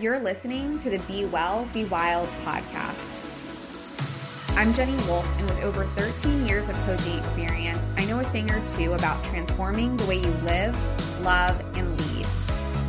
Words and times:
You're 0.00 0.20
listening 0.20 0.78
to 0.78 0.90
the 0.90 1.00
Be 1.08 1.24
Well, 1.24 1.68
Be 1.74 1.84
Wild 1.86 2.28
podcast. 2.44 3.18
I'm 4.56 4.72
Jennie 4.72 4.94
Wolfe, 5.08 5.28
and 5.38 5.46
with 5.46 5.60
over 5.64 5.86
13 5.86 6.46
years 6.46 6.68
of 6.68 6.76
coaching 6.86 7.18
experience, 7.18 7.84
I 7.96 8.04
know 8.04 8.20
a 8.20 8.24
thing 8.26 8.48
or 8.48 8.64
two 8.68 8.92
about 8.92 9.24
transforming 9.24 9.96
the 9.96 10.06
way 10.06 10.18
you 10.18 10.30
live, 10.44 10.76
love, 11.24 11.60
and 11.76 11.90
lead. 11.98 12.26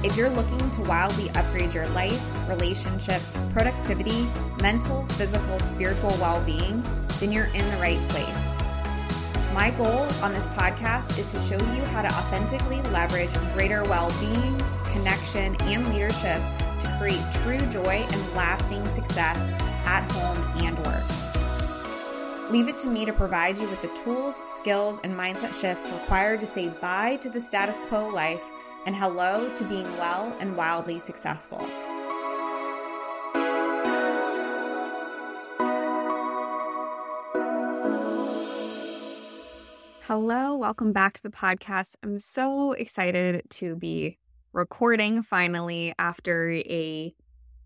If 0.04 0.16
you're 0.16 0.30
looking 0.30 0.70
to 0.70 0.82
wildly 0.84 1.32
upgrade 1.32 1.74
your 1.74 1.88
life, 1.90 2.24
relationships, 2.48 3.36
productivity, 3.54 4.28
mental, 4.62 5.08
physical, 5.08 5.60
spiritual 5.60 6.16
well 6.22 6.44
being, 6.44 6.84
then 7.20 7.32
you're 7.32 7.46
in 7.46 7.72
the 7.72 7.78
right 7.82 8.00
place. 8.10 8.56
My 9.52 9.72
goal 9.72 10.08
on 10.22 10.32
this 10.32 10.46
podcast 10.46 11.18
is 11.18 11.32
to 11.32 11.40
show 11.40 11.58
you 11.74 11.82
how 11.86 12.04
to 12.04 12.08
authentically 12.08 12.84
leverage 12.92 13.34
greater 13.56 13.82
well 13.86 14.12
being, 14.20 14.62
connection, 14.94 15.56
and 15.62 15.92
leadership 15.92 16.40
create 17.00 17.24
true 17.32 17.66
joy 17.68 18.06
and 18.12 18.36
lasting 18.36 18.86
success 18.86 19.54
at 19.86 20.06
home 20.12 20.38
and 20.62 20.78
work. 20.80 22.52
Leave 22.52 22.68
it 22.68 22.78
to 22.78 22.90
me 22.90 23.06
to 23.06 23.14
provide 23.14 23.58
you 23.58 23.70
with 23.70 23.82
the 23.82 23.88
tools, 23.90 24.42
skills, 24.44 25.00
and 25.06 25.14
mindset 25.14 25.58
shifts 25.58 25.90
required 25.90 26.42
to 26.42 26.46
say 26.46 26.68
bye 26.68 27.16
to 27.22 27.30
the 27.30 27.40
status 27.40 27.80
quo 27.80 28.10
life 28.10 28.44
and 28.86 28.94
hello 28.94 29.50
to 29.54 29.64
being 29.64 29.90
well 29.98 30.36
and 30.42 30.58
wildly 30.58 31.00
successful. 31.00 31.66
Hello, 40.02 40.58
welcome 40.58 40.92
back 40.92 41.14
to 41.14 41.24
the 41.24 41.30
podcast. 41.30 41.96
I'm 42.04 42.20
so 42.20 42.74
excited 42.74 43.44
to 43.52 43.78
be 43.78 44.18
recording 44.54 45.22
finally 45.24 45.94
after 46.00 46.52
a 46.52 47.14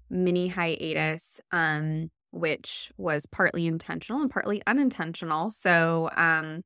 mini 0.09 0.47
hiatus, 0.47 1.41
um, 1.51 2.09
which 2.31 2.91
was 2.97 3.25
partly 3.25 3.67
intentional 3.67 4.21
and 4.21 4.31
partly 4.31 4.61
unintentional. 4.67 5.49
So, 5.49 6.09
um, 6.15 6.63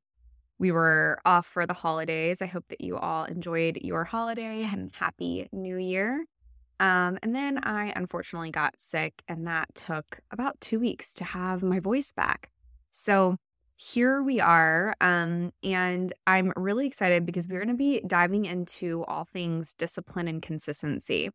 we 0.58 0.72
were 0.72 1.18
off 1.24 1.46
for 1.46 1.66
the 1.66 1.74
holidays. 1.74 2.42
I 2.42 2.46
hope 2.46 2.64
that 2.68 2.80
you 2.80 2.96
all 2.96 3.24
enjoyed 3.24 3.78
your 3.82 4.04
holiday 4.04 4.64
and 4.64 4.90
happy 4.94 5.48
new 5.52 5.76
year. 5.76 6.24
Um, 6.80 7.18
and 7.22 7.34
then 7.34 7.58
I 7.62 7.92
unfortunately 7.96 8.50
got 8.50 8.78
sick, 8.78 9.22
and 9.28 9.46
that 9.46 9.74
took 9.74 10.20
about 10.30 10.60
two 10.60 10.78
weeks 10.78 11.12
to 11.14 11.24
have 11.24 11.62
my 11.62 11.80
voice 11.80 12.12
back. 12.12 12.50
So, 12.90 13.36
here 13.80 14.24
we 14.24 14.40
are. 14.40 14.92
Um, 15.00 15.52
and 15.62 16.12
I'm 16.26 16.52
really 16.56 16.84
excited 16.84 17.24
because 17.24 17.46
we're 17.46 17.60
going 17.64 17.68
to 17.68 17.74
be 17.74 18.00
diving 18.04 18.44
into 18.44 19.04
all 19.04 19.24
things 19.24 19.72
discipline 19.72 20.26
and 20.26 20.42
consistency. 20.42 21.30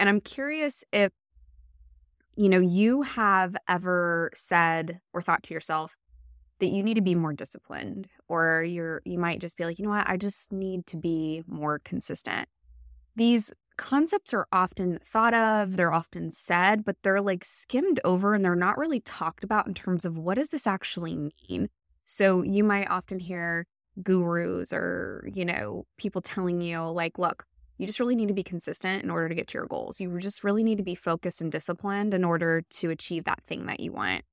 And 0.00 0.08
I'm 0.08 0.20
curious 0.20 0.82
if, 0.92 1.12
you 2.34 2.48
know, 2.48 2.58
you 2.58 3.02
have 3.02 3.54
ever 3.68 4.32
said 4.34 4.98
or 5.12 5.22
thought 5.22 5.44
to 5.44 5.54
yourself 5.54 5.96
that 6.58 6.66
you 6.66 6.82
need 6.82 6.94
to 6.94 7.02
be 7.02 7.14
more 7.14 7.32
disciplined, 7.32 8.08
or 8.28 8.64
you're, 8.64 9.00
you 9.04 9.18
might 9.18 9.40
just 9.40 9.56
be 9.56 9.64
like, 9.64 9.78
you 9.78 9.84
know 9.84 9.92
what, 9.92 10.08
I 10.08 10.16
just 10.16 10.52
need 10.52 10.86
to 10.86 10.96
be 10.96 11.44
more 11.46 11.78
consistent. 11.78 12.48
These 13.14 13.52
concepts 13.80 14.34
are 14.34 14.46
often 14.52 14.98
thought 14.98 15.32
of, 15.32 15.78
they're 15.78 15.92
often 15.92 16.30
said, 16.30 16.84
but 16.84 16.96
they're 17.02 17.22
like 17.22 17.42
skimmed 17.42 17.98
over 18.04 18.34
and 18.34 18.44
they're 18.44 18.54
not 18.54 18.76
really 18.76 19.00
talked 19.00 19.42
about 19.42 19.66
in 19.66 19.72
terms 19.72 20.04
of 20.04 20.18
what 20.18 20.34
does 20.34 20.50
this 20.50 20.66
actually 20.66 21.16
mean? 21.16 21.70
So 22.04 22.42
you 22.42 22.62
might 22.62 22.90
often 22.90 23.18
hear 23.18 23.64
gurus 24.02 24.70
or, 24.74 25.26
you 25.32 25.46
know, 25.46 25.84
people 25.96 26.20
telling 26.20 26.60
you 26.60 26.82
like, 26.82 27.18
look, 27.18 27.46
you 27.78 27.86
just 27.86 27.98
really 27.98 28.16
need 28.16 28.28
to 28.28 28.34
be 28.34 28.42
consistent 28.42 29.02
in 29.02 29.08
order 29.08 29.30
to 29.30 29.34
get 29.34 29.48
to 29.48 29.58
your 29.58 29.66
goals. 29.66 29.98
You 29.98 30.18
just 30.18 30.44
really 30.44 30.62
need 30.62 30.76
to 30.76 30.84
be 30.84 30.94
focused 30.94 31.40
and 31.40 31.50
disciplined 31.50 32.12
in 32.12 32.22
order 32.22 32.62
to 32.68 32.90
achieve 32.90 33.24
that 33.24 33.42
thing 33.44 33.64
that 33.64 33.80
you 33.80 33.92
want. 33.92 34.24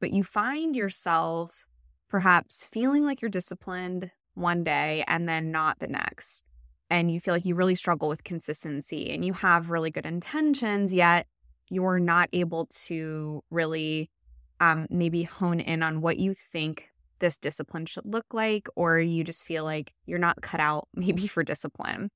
But 0.00 0.12
you 0.12 0.22
find 0.22 0.76
yourself 0.76 1.66
perhaps 2.08 2.68
feeling 2.72 3.04
like 3.04 3.20
you're 3.20 3.28
disciplined 3.28 4.12
one 4.34 4.62
day 4.62 5.02
and 5.08 5.28
then 5.28 5.50
not 5.50 5.80
the 5.80 5.88
next 5.88 6.44
and 6.90 7.10
you 7.10 7.20
feel 7.20 7.34
like 7.34 7.44
you 7.44 7.54
really 7.54 7.74
struggle 7.74 8.08
with 8.08 8.24
consistency 8.24 9.10
and 9.10 9.24
you 9.24 9.32
have 9.32 9.70
really 9.70 9.90
good 9.90 10.06
intentions, 10.06 10.94
yet 10.94 11.26
you're 11.70 11.98
not 11.98 12.28
able 12.32 12.66
to 12.66 13.42
really 13.50 14.10
um, 14.60 14.86
maybe 14.90 15.22
hone 15.22 15.60
in 15.60 15.82
on 15.82 16.00
what 16.00 16.18
you 16.18 16.34
think 16.34 16.90
this 17.18 17.38
discipline 17.38 17.86
should 17.86 18.06
look 18.06 18.32
like, 18.32 18.68
or 18.76 19.00
you 19.00 19.24
just 19.24 19.46
feel 19.46 19.64
like 19.64 19.92
you're 20.06 20.18
not 20.18 20.42
cut 20.42 20.60
out 20.60 20.88
maybe 20.94 21.26
for 21.26 21.42
discipline. 21.42 22.10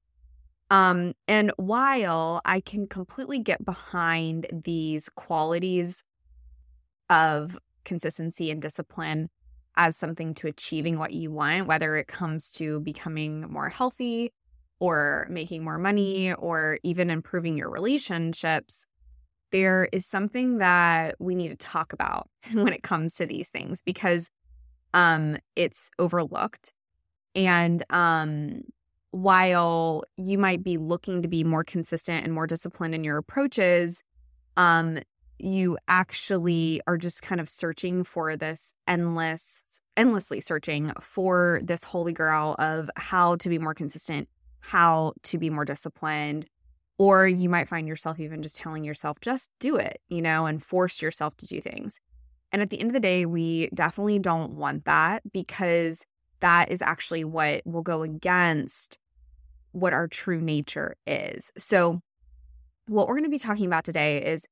Um, 0.71 1.15
and 1.27 1.51
while 1.57 2.43
I 2.45 2.61
can 2.61 2.87
completely 2.87 3.39
get 3.39 3.65
behind 3.65 4.47
these 4.53 5.09
qualities 5.09 6.05
of 7.09 7.59
consistency 7.85 8.51
and 8.51 8.61
discipline 8.61 9.31
as 9.77 9.97
something 9.97 10.35
to 10.35 10.49
achieving 10.49 10.99
what 10.99 11.13
you 11.13 11.31
want, 11.31 11.67
whether 11.67 11.97
it 11.97 12.07
comes 12.07 12.51
to 12.51 12.81
becoming 12.81 13.51
more 13.51 13.71
healthy, 13.71 14.33
or 14.81 15.27
making 15.31 15.65
more 15.65 15.79
money 15.79 16.33
or 16.35 16.79
even 16.83 17.11
improving 17.11 17.57
your 17.57 17.71
relationships, 17.71 18.87
there 19.51 19.89
is 19.93 20.07
something 20.07 20.59
that 20.59 21.17
we 21.19 21.35
need 21.35 21.49
to 21.49 21.57
talk 21.57 21.93
about 21.93 22.29
when 22.53 22.73
it 22.73 22.83
comes 22.83 23.15
to 23.15 23.27
these 23.27 23.51
things 23.51 23.83
because 23.83 24.31
um, 24.95 25.37
it's 25.57 25.91
overlooked. 25.99 26.73
And 27.35 27.83
um, 27.91 28.63
while 29.11 30.05
you 30.17 30.39
might 30.39 30.63
be 30.63 30.77
looking 30.77 31.23
to 31.23 31.29
be 31.29 31.45
more 31.45 31.65
consistent 31.65 32.25
and 32.25 32.33
more 32.33 32.47
disciplined 32.47 32.95
in 32.95 33.05
your 33.05 33.19
approaches, 33.19 34.03
um, 34.57 34.99
you 35.39 35.79
actually 35.87 36.81
are 36.87 36.97
just 36.97 37.23
kind 37.23 37.41
of 37.41 37.49
searching 37.49 38.03
for 38.03 38.37
this 38.37 38.75
endless, 38.89 39.81
endlessly 39.97 40.41
searching 40.41 40.91
for 41.01 41.61
this 41.63 41.85
holy 41.85 42.13
grail 42.13 42.57
of 42.59 42.91
how 42.97 43.37
to 43.37 43.49
be 43.49 43.59
more 43.59 43.75
consistent 43.75 44.29
how 44.69 45.15
to 45.23 45.39
be 45.39 45.51
more 45.51 45.65
disciplined. 45.65 46.47
Or 46.99 47.27
you 47.27 47.49
might 47.49 47.69
find 47.69 47.87
yourself 47.87 48.19
even 48.19 48.43
just 48.43 48.57
telling 48.57 48.85
yourself, 48.85 49.21
just 49.21 49.51
do 49.61 49.77
it, 49.77 49.99
you 50.09 50.21
know, 50.21 50.47
and 50.47 50.63
force 50.63 51.01
yourself 51.01 51.37
to 51.39 51.47
do 51.47 51.61
things. 51.61 52.01
And 52.53 52.61
at 52.61 52.71
the 52.71 52.81
end 52.81 52.91
of 52.91 52.95
the 52.95 53.01
day, 53.01 53.25
we 53.25 53.71
definitely 53.73 54.19
don't 54.19 54.55
want 54.55 54.85
that 54.85 55.23
because 55.33 56.05
that 56.41 56.71
is 56.71 56.83
actually 56.83 57.25
what 57.25 57.63
will 57.65 57.83
go 57.83 58.03
against 58.03 58.99
what 59.73 59.93
our 59.93 60.09
true 60.09 60.41
nature 60.41 60.97
is. 61.07 61.53
So, 61.57 62.01
what 62.87 63.07
we're 63.07 63.15
going 63.15 63.25
to 63.25 63.31
be 63.31 63.39
talking 63.39 63.67
about 63.67 63.85
today 63.85 64.23
is 64.23 64.47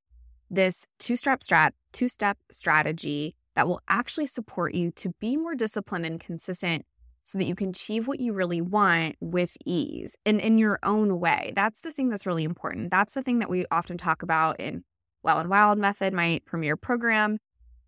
this 0.51 0.87
two-step 0.99 1.41
strat 1.41 1.71
two-step 1.93 2.37
strategy 2.51 3.35
that 3.55 3.67
will 3.67 3.81
actually 3.89 4.27
support 4.27 4.75
you 4.75 4.91
to 4.93 5.13
be 5.19 5.37
more 5.37 5.55
disciplined 5.55 6.05
and 6.05 6.21
consistent 6.21 6.85
so 7.27 7.39
that 7.39 7.47
you 7.47 7.57
can 7.57 7.71
achieve 7.71 8.07
what 8.07 8.21
you 8.21 8.33
really 8.33 8.61
want 8.61 9.17
with 9.21 9.57
ease 9.67 10.17
and 10.25 10.41
in 10.41 10.59
your 10.59 10.79
own 10.85 11.19
way. 11.19 11.53
That's 11.57 11.81
the 11.81 11.91
thing 11.91 12.09
that's 12.09 12.25
really 12.25 12.45
important. 12.45 12.93
That's 12.93 13.15
the 13.15 13.23
thing 13.23 13.41
that 13.41 13.51
we 13.51 13.67
often 13.69 13.99
talk 13.99 14.23
about 14.23 14.61
in 14.61 14.85
Well 15.25 15.41
and 15.41 15.51
Wild 15.51 15.77
Method, 15.77 16.15
my 16.15 16.41
premier 16.47 16.77
program, 16.77 17.39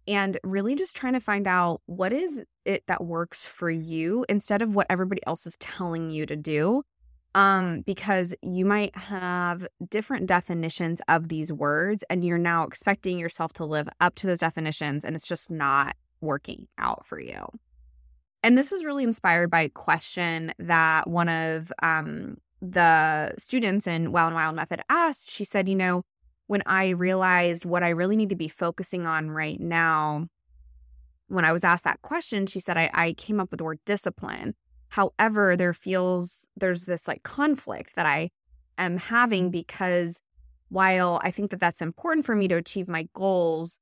and 0.08 0.38
really 0.42 0.74
just 0.74 0.96
trying 0.96 1.12
to 1.12 1.20
find 1.20 1.46
out 1.46 1.82
what 1.86 2.12
is 2.12 2.44
it 2.64 2.82
that 2.88 3.04
works 3.04 3.46
for 3.46 3.70
you 3.70 4.26
instead 4.28 4.60
of 4.60 4.74
what 4.74 4.88
everybody 4.90 5.24
else 5.24 5.46
is 5.46 5.56
telling 5.58 6.10
you 6.10 6.26
to 6.26 6.36
do. 6.36 6.82
Um, 7.36 7.82
because 7.82 8.34
you 8.42 8.64
might 8.64 8.96
have 8.96 9.68
different 9.88 10.26
definitions 10.26 11.00
of 11.06 11.28
these 11.28 11.52
words, 11.52 12.02
and 12.10 12.24
you're 12.24 12.38
now 12.38 12.64
expecting 12.64 13.18
yourself 13.18 13.52
to 13.54 13.64
live 13.64 13.88
up 14.00 14.16
to 14.16 14.26
those 14.26 14.40
definitions, 14.40 15.04
and 15.04 15.14
it's 15.14 15.28
just 15.28 15.48
not 15.48 15.94
working 16.20 16.66
out 16.78 17.06
for 17.06 17.20
you. 17.20 17.46
And 18.42 18.56
this 18.56 18.70
was 18.70 18.84
really 18.84 19.04
inspired 19.04 19.50
by 19.50 19.62
a 19.62 19.68
question 19.68 20.52
that 20.58 21.08
one 21.08 21.28
of 21.28 21.72
um, 21.82 22.36
the 22.60 23.34
students 23.38 23.86
in 23.86 24.12
Well 24.12 24.26
and 24.26 24.34
Wild 24.34 24.56
Method 24.56 24.80
asked. 24.88 25.30
She 25.30 25.44
said, 25.44 25.68
You 25.68 25.76
know, 25.76 26.02
when 26.46 26.62
I 26.66 26.90
realized 26.90 27.64
what 27.64 27.82
I 27.82 27.90
really 27.90 28.16
need 28.16 28.30
to 28.30 28.36
be 28.36 28.48
focusing 28.48 29.06
on 29.06 29.30
right 29.30 29.60
now, 29.60 30.28
when 31.28 31.44
I 31.44 31.52
was 31.52 31.64
asked 31.64 31.84
that 31.84 32.02
question, 32.02 32.46
she 32.46 32.60
said, 32.60 32.76
I, 32.76 32.90
I 32.94 33.12
came 33.12 33.40
up 33.40 33.50
with 33.50 33.58
the 33.58 33.64
word 33.64 33.80
discipline. 33.84 34.54
However, 34.90 35.56
there 35.56 35.74
feels 35.74 36.48
there's 36.56 36.86
this 36.86 37.06
like 37.06 37.22
conflict 37.22 37.94
that 37.96 38.06
I 38.06 38.30
am 38.78 38.96
having 38.96 39.50
because 39.50 40.22
while 40.70 41.20
I 41.22 41.30
think 41.30 41.50
that 41.50 41.60
that's 41.60 41.82
important 41.82 42.24
for 42.24 42.34
me 42.34 42.48
to 42.48 42.54
achieve 42.54 42.88
my 42.88 43.08
goals, 43.12 43.80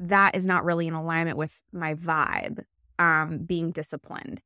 that 0.00 0.34
is 0.34 0.46
not 0.46 0.64
really 0.64 0.86
in 0.86 0.94
alignment 0.94 1.36
with 1.36 1.62
my 1.72 1.94
vibe 1.94 2.60
um, 2.98 3.38
being 3.38 3.70
disciplined. 3.70 4.40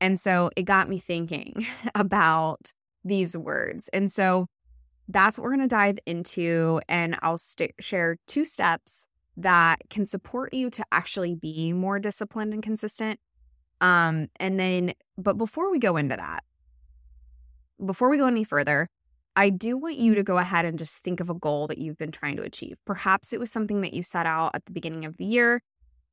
And 0.00 0.18
so 0.18 0.50
it 0.56 0.62
got 0.62 0.88
me 0.88 0.98
thinking 0.98 1.54
about 1.94 2.72
these 3.04 3.36
words. 3.36 3.88
And 3.88 4.10
so 4.10 4.46
that's 5.08 5.38
what 5.38 5.44
we're 5.44 5.56
going 5.56 5.68
to 5.68 5.74
dive 5.74 5.98
into. 6.06 6.80
And 6.88 7.16
I'll 7.22 7.38
st- 7.38 7.74
share 7.80 8.18
two 8.26 8.44
steps 8.44 9.08
that 9.36 9.78
can 9.90 10.06
support 10.06 10.54
you 10.54 10.70
to 10.70 10.84
actually 10.92 11.34
be 11.34 11.72
more 11.72 11.98
disciplined 11.98 12.52
and 12.52 12.62
consistent. 12.62 13.18
Um, 13.80 14.28
and 14.38 14.58
then, 14.58 14.94
but 15.18 15.36
before 15.36 15.70
we 15.70 15.78
go 15.78 15.96
into 15.96 16.16
that, 16.16 16.44
before 17.84 18.08
we 18.08 18.16
go 18.16 18.26
any 18.26 18.44
further, 18.44 18.88
I 19.36 19.50
do 19.50 19.76
want 19.76 19.96
you 19.96 20.14
to 20.14 20.22
go 20.22 20.38
ahead 20.38 20.64
and 20.64 20.78
just 20.78 21.02
think 21.02 21.20
of 21.20 21.28
a 21.28 21.34
goal 21.34 21.66
that 21.66 21.78
you've 21.78 21.98
been 21.98 22.12
trying 22.12 22.36
to 22.36 22.42
achieve. 22.42 22.78
Perhaps 22.84 23.32
it 23.32 23.40
was 23.40 23.50
something 23.50 23.80
that 23.80 23.92
you 23.92 24.02
set 24.02 24.26
out 24.26 24.52
at 24.54 24.64
the 24.66 24.72
beginning 24.72 25.04
of 25.04 25.16
the 25.16 25.24
year, 25.24 25.60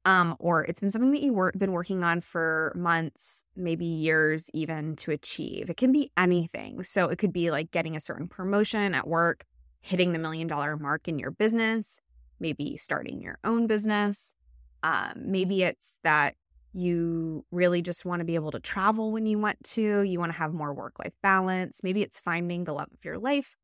um, 0.06 0.36
or 0.40 0.64
it's 0.66 0.80
been 0.80 0.90
something 0.90 1.12
that 1.12 1.22
you've 1.22 1.52
been 1.58 1.72
working 1.72 2.04
on 2.04 2.22
for 2.22 2.74
months, 2.76 3.46
maybe 3.56 3.86
years 3.86 4.50
even 4.54 4.96
to 4.98 5.12
achieve. 5.12 5.70
It 5.70 5.78
can 5.78 5.92
be 5.92 6.12
anything. 6.18 6.82
So 6.84 7.10
it 7.10 7.18
could 7.18 7.32
be 7.32 7.52
like 7.52 7.72
getting 7.72 7.96
a 7.96 8.00
certain 8.00 8.28
promotion 8.28 8.96
at 8.96 9.08
work, 9.08 9.46
hitting 9.82 10.14
the 10.14 10.20
million 10.20 10.48
dollar 10.48 10.76
mark 10.76 11.08
in 11.08 11.20
your 11.20 11.32
business, 11.32 12.02
maybe 12.40 12.78
starting 12.78 13.22
your 13.22 13.38
own 13.44 13.68
business. 13.68 14.36
Um, 14.84 15.14
maybe 15.18 15.64
it's 15.64 16.00
that 16.04 16.36
you 16.74 17.46
really 17.52 17.82
just 17.82 18.06
want 18.06 18.22
to 18.22 18.26
be 18.26 18.36
able 18.36 18.52
to 18.52 18.60
travel 18.60 19.12
when 19.12 19.26
you 19.26 19.38
want 19.38 19.64
to, 19.64 20.02
you 20.02 20.20
want 20.20 20.32
to 20.32 20.38
have 20.38 20.54
more 20.54 20.74
work 20.74 20.98
life 20.98 21.14
balance. 21.22 21.84
Maybe 21.84 22.02
it's 22.02 22.20
finding 22.20 22.64
the 22.64 22.74
love 22.74 22.90
of 22.92 23.06
your 23.06 23.20
life 23.20 23.56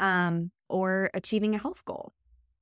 um, 0.00 0.50
or 0.68 1.10
achieving 1.14 1.54
a 1.54 1.58
health 1.58 1.84
goal. 1.84 2.12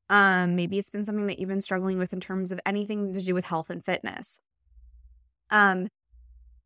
Um, 0.08 0.54
maybe 0.54 0.78
it's 0.78 0.90
been 0.90 1.04
something 1.04 1.26
that 1.26 1.38
you've 1.38 1.48
been 1.48 1.60
struggling 1.60 1.98
with 1.98 2.12
in 2.12 2.20
terms 2.20 2.52
of 2.52 2.60
anything 2.64 3.12
to 3.12 3.20
do 3.20 3.34
with 3.34 3.46
health 3.46 3.70
and 3.70 3.84
fitness. 3.84 4.40
Um, 5.50 5.88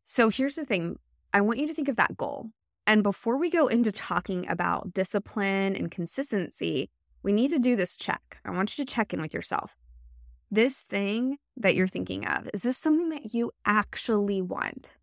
so 0.03 0.29
here's 0.29 0.55
the 0.55 0.65
thing 0.65 0.97
I 1.33 1.41
want 1.41 1.59
you 1.59 1.67
to 1.67 1.73
think 1.73 1.87
of 1.87 1.95
that 1.95 2.17
goal. 2.17 2.49
And 2.85 3.03
before 3.03 3.37
we 3.37 3.49
go 3.49 3.67
into 3.67 3.91
talking 3.91 4.47
about 4.49 4.93
discipline 4.93 5.75
and 5.75 5.89
consistency, 5.89 6.89
we 7.23 7.31
need 7.31 7.49
to 7.51 7.59
do 7.59 7.75
this 7.75 7.95
check. 7.95 8.41
I 8.43 8.51
want 8.51 8.77
you 8.77 8.83
to 8.83 8.93
check 8.93 9.13
in 9.13 9.21
with 9.21 9.33
yourself. 9.33 9.75
This 10.49 10.81
thing 10.81 11.37
that 11.55 11.75
you're 11.75 11.87
thinking 11.87 12.25
of, 12.27 12.49
is 12.53 12.63
this 12.63 12.77
something 12.77 13.09
that 13.09 13.33
you 13.33 13.51
actually 13.65 14.41
want? 14.41 14.97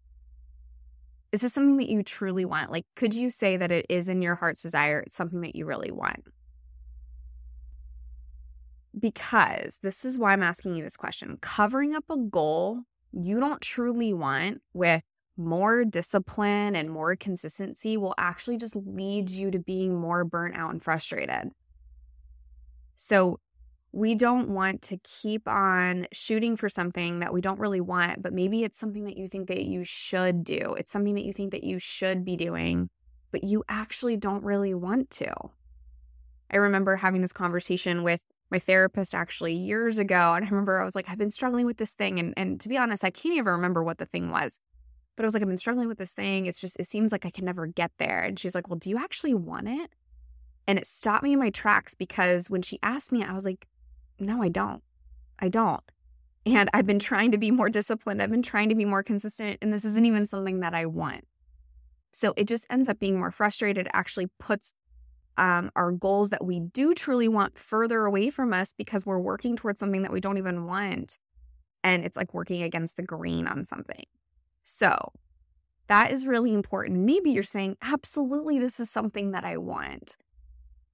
Is 1.32 1.42
this 1.42 1.52
something 1.52 1.76
that 1.76 1.88
you 1.88 2.02
truly 2.02 2.44
want? 2.44 2.70
Like, 2.70 2.84
could 2.96 3.14
you 3.14 3.30
say 3.30 3.56
that 3.56 3.70
it 3.70 3.86
is 3.88 4.08
in 4.08 4.22
your 4.22 4.34
heart's 4.34 4.62
desire? 4.62 5.00
It's 5.00 5.14
something 5.14 5.40
that 5.42 5.56
you 5.56 5.66
really 5.66 5.90
want? 5.90 6.24
Because 8.98 9.78
this 9.82 10.04
is 10.04 10.18
why 10.18 10.32
I'm 10.32 10.42
asking 10.42 10.76
you 10.76 10.82
this 10.82 10.96
question. 10.96 11.38
Covering 11.40 11.94
up 11.94 12.04
a 12.10 12.16
goal 12.16 12.82
you 13.12 13.40
don't 13.40 13.60
truly 13.60 14.12
want 14.12 14.60
with 14.72 15.02
more 15.36 15.84
discipline 15.84 16.74
and 16.74 16.90
more 16.90 17.16
consistency 17.16 17.96
will 17.96 18.14
actually 18.18 18.56
just 18.56 18.76
lead 18.76 19.30
you 19.30 19.50
to 19.50 19.58
being 19.58 19.98
more 19.98 20.24
burnt 20.24 20.56
out 20.56 20.72
and 20.72 20.82
frustrated. 20.82 21.50
So, 22.96 23.38
we 23.90 24.14
don't 24.14 24.50
want 24.50 24.82
to 24.82 24.98
keep 24.98 25.48
on 25.48 26.06
shooting 26.12 26.56
for 26.56 26.68
something 26.68 27.20
that 27.20 27.32
we 27.32 27.40
don't 27.40 27.58
really 27.58 27.80
want, 27.80 28.22
but 28.22 28.34
maybe 28.34 28.62
it's 28.62 28.76
something 28.76 29.04
that 29.04 29.16
you 29.16 29.28
think 29.28 29.48
that 29.48 29.62
you 29.62 29.82
should 29.82 30.44
do. 30.44 30.74
It's 30.76 30.90
something 30.90 31.14
that 31.14 31.24
you 31.24 31.32
think 31.32 31.52
that 31.52 31.64
you 31.64 31.78
should 31.78 32.22
be 32.22 32.36
doing, 32.36 32.90
but 33.32 33.44
you 33.44 33.64
actually 33.66 34.18
don't 34.18 34.44
really 34.44 34.74
want 34.74 35.08
to. 35.12 35.32
I 36.50 36.58
remember 36.58 36.96
having 36.96 37.22
this 37.22 37.32
conversation 37.32 38.02
with 38.02 38.26
my 38.50 38.58
therapist 38.58 39.14
actually 39.14 39.54
years 39.54 39.98
ago. 39.98 40.34
And 40.34 40.44
I 40.44 40.48
remember 40.48 40.80
I 40.80 40.84
was 40.84 40.94
like, 40.94 41.08
I've 41.08 41.18
been 41.18 41.30
struggling 41.30 41.66
with 41.66 41.76
this 41.76 41.92
thing. 41.92 42.18
And, 42.18 42.34
and 42.36 42.60
to 42.60 42.68
be 42.68 42.78
honest, 42.78 43.04
I 43.04 43.10
can't 43.10 43.34
even 43.34 43.52
remember 43.52 43.82
what 43.82 43.98
the 43.98 44.06
thing 44.06 44.30
was. 44.30 44.60
But 45.16 45.24
I 45.24 45.26
was 45.26 45.34
like, 45.34 45.42
I've 45.42 45.48
been 45.48 45.56
struggling 45.56 45.88
with 45.88 45.98
this 45.98 46.12
thing. 46.12 46.46
It's 46.46 46.60
just, 46.60 46.78
it 46.78 46.86
seems 46.86 47.12
like 47.12 47.26
I 47.26 47.30
can 47.30 47.44
never 47.44 47.66
get 47.66 47.90
there. 47.98 48.20
And 48.22 48.38
she's 48.38 48.54
like, 48.54 48.68
Well, 48.68 48.78
do 48.78 48.88
you 48.88 48.98
actually 48.98 49.34
want 49.34 49.68
it? 49.68 49.90
And 50.66 50.78
it 50.78 50.86
stopped 50.86 51.24
me 51.24 51.32
in 51.32 51.38
my 51.38 51.50
tracks 51.50 51.94
because 51.94 52.48
when 52.48 52.62
she 52.62 52.78
asked 52.82 53.12
me, 53.12 53.24
I 53.24 53.32
was 53.32 53.44
like, 53.44 53.66
No, 54.18 54.42
I 54.42 54.48
don't. 54.48 54.82
I 55.38 55.48
don't. 55.48 55.82
And 56.46 56.70
I've 56.72 56.86
been 56.86 56.98
trying 56.98 57.32
to 57.32 57.38
be 57.38 57.50
more 57.50 57.68
disciplined. 57.68 58.22
I've 58.22 58.30
been 58.30 58.42
trying 58.42 58.68
to 58.70 58.74
be 58.74 58.84
more 58.84 59.02
consistent. 59.02 59.58
And 59.60 59.72
this 59.72 59.84
isn't 59.84 60.06
even 60.06 60.24
something 60.24 60.60
that 60.60 60.74
I 60.74 60.86
want. 60.86 61.24
So 62.10 62.32
it 62.36 62.48
just 62.48 62.66
ends 62.70 62.88
up 62.88 62.98
being 62.98 63.18
more 63.18 63.30
frustrated. 63.30 63.88
Actually 63.92 64.28
puts 64.38 64.72
um, 65.38 65.70
our 65.76 65.92
goals 65.92 66.30
that 66.30 66.44
we 66.44 66.60
do 66.60 66.92
truly 66.92 67.28
want 67.28 67.56
further 67.56 68.04
away 68.04 68.28
from 68.28 68.52
us 68.52 68.72
because 68.76 69.06
we're 69.06 69.20
working 69.20 69.56
towards 69.56 69.80
something 69.80 70.02
that 70.02 70.12
we 70.12 70.20
don't 70.20 70.38
even 70.38 70.66
want. 70.66 71.18
And 71.84 72.04
it's 72.04 72.16
like 72.16 72.34
working 72.34 72.62
against 72.62 72.96
the 72.96 73.04
grain 73.04 73.46
on 73.46 73.64
something. 73.64 74.04
So 74.62 75.12
that 75.86 76.10
is 76.10 76.26
really 76.26 76.52
important. 76.52 77.00
Maybe 77.00 77.30
you're 77.30 77.42
saying, 77.42 77.76
absolutely, 77.80 78.58
this 78.58 78.78
is 78.80 78.90
something 78.90 79.30
that 79.30 79.44
I 79.44 79.56
want. 79.56 80.16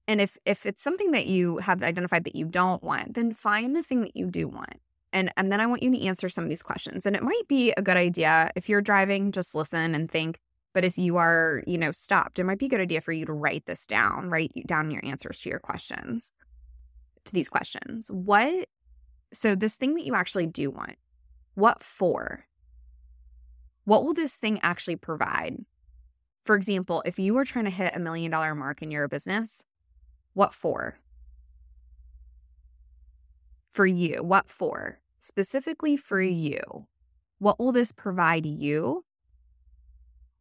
And 0.07 0.21
if 0.21 0.37
if 0.45 0.65
it's 0.67 0.81
something 0.81 1.11
that 1.11 1.25
you 1.25 1.57
have 1.57 1.81
identified 1.81 2.25
that 2.25 2.35
you 2.35 2.45
don't 2.45 2.83
want, 2.83 3.15
then 3.15 3.33
find 3.33 3.75
the 3.75 3.81
thing 3.81 4.01
that 4.01 4.15
you 4.15 4.29
do 4.29 4.47
want. 4.47 4.79
And 5.11 5.31
and 5.35 5.51
then 5.51 5.59
I 5.59 5.65
want 5.65 5.81
you 5.81 5.91
to 5.91 6.05
answer 6.05 6.29
some 6.29 6.43
of 6.43 6.49
these 6.49 6.61
questions. 6.61 7.07
And 7.07 7.15
it 7.15 7.23
might 7.23 7.47
be 7.49 7.73
a 7.75 7.81
good 7.81 7.97
idea 7.97 8.51
if 8.55 8.69
you're 8.69 8.81
driving, 8.81 9.31
just 9.31 9.55
listen 9.55 9.95
and 9.95 10.09
think, 10.09 10.39
but 10.75 10.83
if 10.83 10.97
you 10.97 11.15
are, 11.15 11.63
you 11.65 11.77
know, 11.77 11.93
stopped, 11.93 12.37
it 12.37 12.43
might 12.43 12.59
be 12.59 12.65
a 12.65 12.69
good 12.69 12.81
idea 12.81 12.99
for 12.99 13.13
you 13.13 13.25
to 13.25 13.31
write 13.31 13.65
this 13.65 13.87
down, 13.87 14.29
write 14.29 14.51
down 14.67 14.91
your 14.91 15.03
answers 15.05 15.39
to 15.39 15.49
your 15.49 15.57
questions, 15.57 16.33
to 17.23 17.31
these 17.31 17.47
questions. 17.47 18.11
What, 18.11 18.67
so 19.31 19.55
this 19.55 19.77
thing 19.77 19.93
that 19.93 20.05
you 20.05 20.13
actually 20.13 20.47
do 20.47 20.69
want, 20.69 20.97
what 21.53 21.81
for? 21.81 22.45
What 23.85 24.03
will 24.03 24.13
this 24.13 24.35
thing 24.35 24.59
actually 24.63 24.97
provide? 24.97 25.63
For 26.43 26.57
example, 26.57 27.01
if 27.05 27.17
you 27.17 27.37
are 27.37 27.45
trying 27.45 27.65
to 27.65 27.71
hit 27.71 27.95
a 27.95 27.99
million 28.01 28.29
dollar 28.29 28.53
mark 28.53 28.81
in 28.81 28.91
your 28.91 29.07
business, 29.07 29.63
what 30.33 30.53
for? 30.53 30.99
For 33.71 33.85
you, 33.85 34.15
what 34.21 34.49
for? 34.49 34.99
Specifically 35.21 35.95
for 35.95 36.21
you, 36.21 36.59
what 37.39 37.59
will 37.59 37.71
this 37.71 37.93
provide 37.93 38.45
you? 38.45 39.04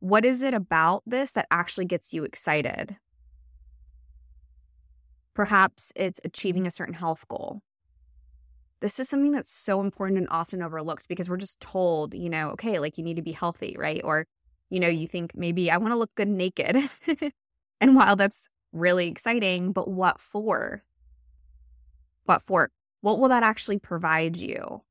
What 0.04 0.26
is 0.26 0.42
it 0.42 0.52
about 0.52 1.02
this 1.06 1.32
that 1.32 1.46
actually 1.50 1.86
gets 1.86 2.12
you 2.12 2.24
excited? 2.24 2.98
Perhaps 5.32 5.94
it's 5.96 6.20
achieving 6.22 6.66
a 6.66 6.70
certain 6.70 6.92
health 6.92 7.26
goal. 7.26 7.62
This 8.80 9.00
is 9.00 9.08
something 9.08 9.32
that's 9.32 9.50
so 9.50 9.80
important 9.80 10.18
and 10.18 10.28
often 10.30 10.60
overlooked 10.60 11.08
because 11.08 11.30
we're 11.30 11.38
just 11.38 11.58
told, 11.58 12.12
you 12.12 12.28
know, 12.28 12.50
okay, 12.50 12.78
like 12.78 12.98
you 12.98 13.02
need 13.02 13.16
to 13.16 13.22
be 13.22 13.32
healthy, 13.32 13.76
right? 13.78 14.02
Or, 14.04 14.26
you 14.68 14.78
know, 14.78 14.88
you 14.88 15.08
think 15.08 15.34
maybe 15.34 15.70
I 15.70 15.78
want 15.78 15.94
to 15.94 15.98
look 15.98 16.14
good 16.16 16.28
naked. 16.28 16.76
and 17.80 17.96
while 17.96 18.14
that's 18.14 18.50
really 18.72 19.08
exciting, 19.08 19.72
but 19.72 19.88
what 19.88 20.20
for? 20.20 20.84
What 22.26 22.42
for? 22.42 22.70
What 23.00 23.18
will 23.18 23.30
that 23.30 23.42
actually 23.42 23.78
provide 23.78 24.36
you? 24.36 24.83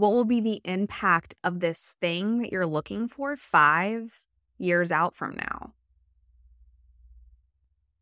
What 0.00 0.12
will 0.12 0.24
be 0.24 0.40
the 0.40 0.62
impact 0.64 1.34
of 1.44 1.60
this 1.60 1.94
thing 2.00 2.38
that 2.38 2.50
you're 2.50 2.66
looking 2.66 3.06
for 3.06 3.36
five 3.36 4.24
years 4.56 4.90
out 4.90 5.14
from 5.14 5.36
now? 5.36 5.74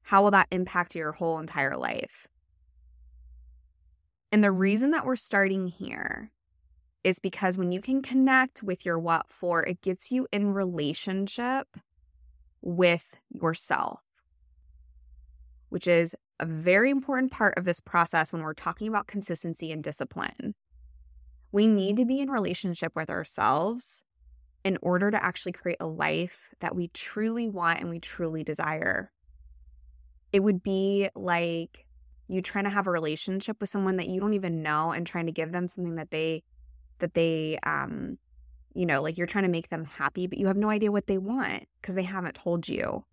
How 0.03 0.23
will 0.23 0.31
that 0.31 0.47
impact 0.53 0.95
your 0.95 1.11
whole 1.11 1.41
entire 1.41 1.77
life? 1.77 2.29
And 4.31 4.45
the 4.45 4.52
reason 4.52 4.93
that 4.93 5.05
we're 5.05 5.17
starting 5.17 5.67
here 5.67 6.31
is 7.02 7.19
because 7.19 7.59
when 7.59 7.73
you 7.73 7.81
can 7.81 8.00
connect 8.00 8.62
with 8.62 8.87
your 8.87 9.00
what 9.00 9.33
for, 9.33 9.67
it 9.67 9.83
gets 9.83 10.12
you 10.12 10.28
in 10.33 10.55
relationship 10.55 11.67
with 12.62 13.17
yourself, 13.28 14.02
which 15.69 15.88
is 15.88 16.14
a 16.38 16.47
very 16.47 16.90
important 16.90 17.33
part 17.33 17.59
of 17.59 17.64
this 17.64 17.81
process 17.81 18.33
when 18.33 18.43
we're 18.43 18.55
talking 18.55 18.87
about 18.87 19.09
consistency 19.09 19.73
and 19.73 19.83
discipline. 19.83 20.55
We 21.52 21.67
need 21.67 21.97
to 21.97 22.05
be 22.05 22.21
in 22.21 22.31
relationship 22.31 22.93
with 22.95 23.11
ourselves 23.11 24.05
in 24.64 24.78
order 24.83 25.11
to 25.11 25.25
actually 25.25 25.52
create 25.52 25.78
a 25.81 25.87
life 25.87 26.52
that 26.61 26.76
we 26.76 26.88
truly 26.88 27.49
want 27.49 27.81
and 27.81 27.88
we 27.88 28.00
truly 28.00 28.45
desire. 28.45 29.12
It 30.33 30.40
would 30.40 30.62
be 30.62 31.09
like 31.14 31.87
you 32.26 32.43
trying 32.43 32.64
to 32.64 32.71
have 32.71 32.87
a 32.87 32.90
relationship 32.90 33.57
with 33.61 33.71
someone 33.71 33.97
that 33.97 34.09
you 34.09 34.21
don't 34.21 34.35
even 34.35 34.62
know 34.62 34.90
and 34.90 35.07
trying 35.07 35.26
to 35.26 35.33
give 35.33 35.52
them 35.52 35.69
something 35.69 35.95
that 35.95 36.11
they 36.11 36.43
that 36.99 37.14
they 37.14 37.59
um 37.62 38.19
you 38.75 38.87
know, 38.87 39.02
like 39.02 39.19
you're 39.19 39.26
trying 39.26 39.45
to 39.45 39.50
make 39.50 39.71
them 39.71 39.85
happy, 39.85 40.26
but 40.26 40.38
you 40.38 40.47
have 40.47 40.57
no 40.57 40.71
idea 40.71 40.93
what 40.93 41.09
they 41.09 41.19
want 41.19 41.64
because 41.81 41.95
they 41.95 42.05
haven't 42.05 42.35
told 42.35 42.69
you. 42.69 43.05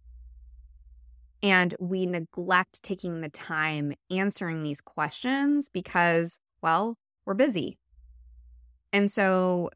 And 1.42 1.74
we 1.80 2.06
neglect 2.06 2.84
taking 2.84 3.22
the 3.22 3.30
time 3.30 3.94
answering 4.12 4.62
these 4.62 4.82
questions 4.82 5.70
because, 5.70 6.39
well, 6.62 6.98
we're 7.25 7.34
busy. 7.34 7.80
And 8.96 9.12
so 9.12 9.72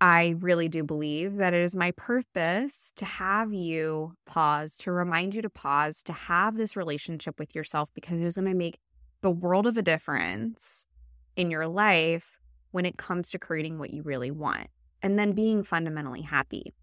I 0.00 0.34
really 0.40 0.68
do 0.68 0.82
believe 0.82 1.36
that 1.36 1.54
it 1.54 1.62
is 1.62 1.76
my 1.76 1.92
purpose 1.92 2.92
to 2.96 3.04
have 3.04 3.52
you 3.52 4.14
pause, 4.26 4.76
to 4.78 4.90
remind 4.90 5.36
you 5.36 5.42
to 5.42 5.48
pause, 5.48 6.02
to 6.02 6.12
have 6.12 6.56
this 6.56 6.76
relationship 6.76 7.38
with 7.38 7.54
yourself 7.54 7.90
because 7.94 8.20
it 8.20 8.24
is 8.24 8.34
going 8.34 8.50
to 8.50 8.56
make 8.56 8.80
the 9.20 9.30
world 9.30 9.68
of 9.68 9.76
a 9.76 9.82
difference 9.82 10.84
in 11.36 11.48
your 11.48 11.68
life 11.68 12.40
when 12.72 12.84
it 12.84 12.96
comes 12.96 13.30
to 13.30 13.38
creating 13.38 13.78
what 13.78 13.90
you 13.90 14.02
really 14.02 14.32
want 14.32 14.66
and 15.00 15.16
then 15.16 15.30
being 15.30 15.62
fundamentally 15.62 16.22
happy. 16.22 16.74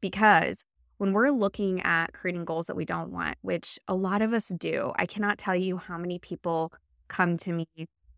Because 0.00 0.64
when 0.98 1.12
we're 1.12 1.30
looking 1.30 1.80
at 1.82 2.12
creating 2.12 2.44
goals 2.44 2.68
that 2.68 2.76
we 2.76 2.84
don't 2.84 3.10
want, 3.10 3.36
which 3.42 3.80
a 3.88 3.94
lot 3.96 4.22
of 4.22 4.32
us 4.32 4.50
do, 4.50 4.92
I 4.94 5.06
cannot 5.06 5.36
tell 5.36 5.56
you 5.56 5.78
how 5.78 5.98
many 5.98 6.20
people 6.20 6.72
come 7.08 7.36
to 7.38 7.52
me 7.52 7.66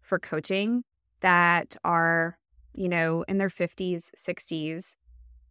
for 0.02 0.18
coaching 0.18 0.84
that 1.24 1.74
are, 1.84 2.36
you 2.74 2.86
know, 2.86 3.24
in 3.26 3.38
their 3.38 3.48
50s, 3.48 4.10
60s, 4.14 4.96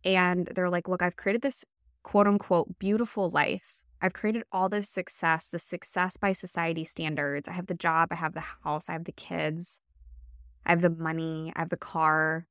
and 0.05 0.47
they're 0.53 0.69
like, 0.69 0.87
look, 0.87 1.01
I've 1.01 1.15
created 1.15 1.41
this 1.41 1.65
quote 2.03 2.27
unquote 2.27 2.77
beautiful 2.77 3.31
life. 3.31 3.83
I've 3.99 4.13
created 4.13 4.43
all 4.51 4.69
this 4.69 4.87
success, 4.87 5.47
the 5.47 5.57
success 5.57 6.15
by 6.15 6.33
society 6.33 6.83
standards. 6.83 7.47
I 7.47 7.53
have 7.53 7.65
the 7.65 7.73
job, 7.73 8.09
I 8.11 8.15
have 8.15 8.35
the 8.35 8.43
house, 8.63 8.87
I 8.87 8.91
have 8.91 9.05
the 9.05 9.11
kids, 9.11 9.81
I 10.63 10.69
have 10.69 10.81
the 10.81 10.91
money, 10.91 11.51
I 11.55 11.61
have 11.61 11.71
the 11.71 11.77
car. 11.77 12.45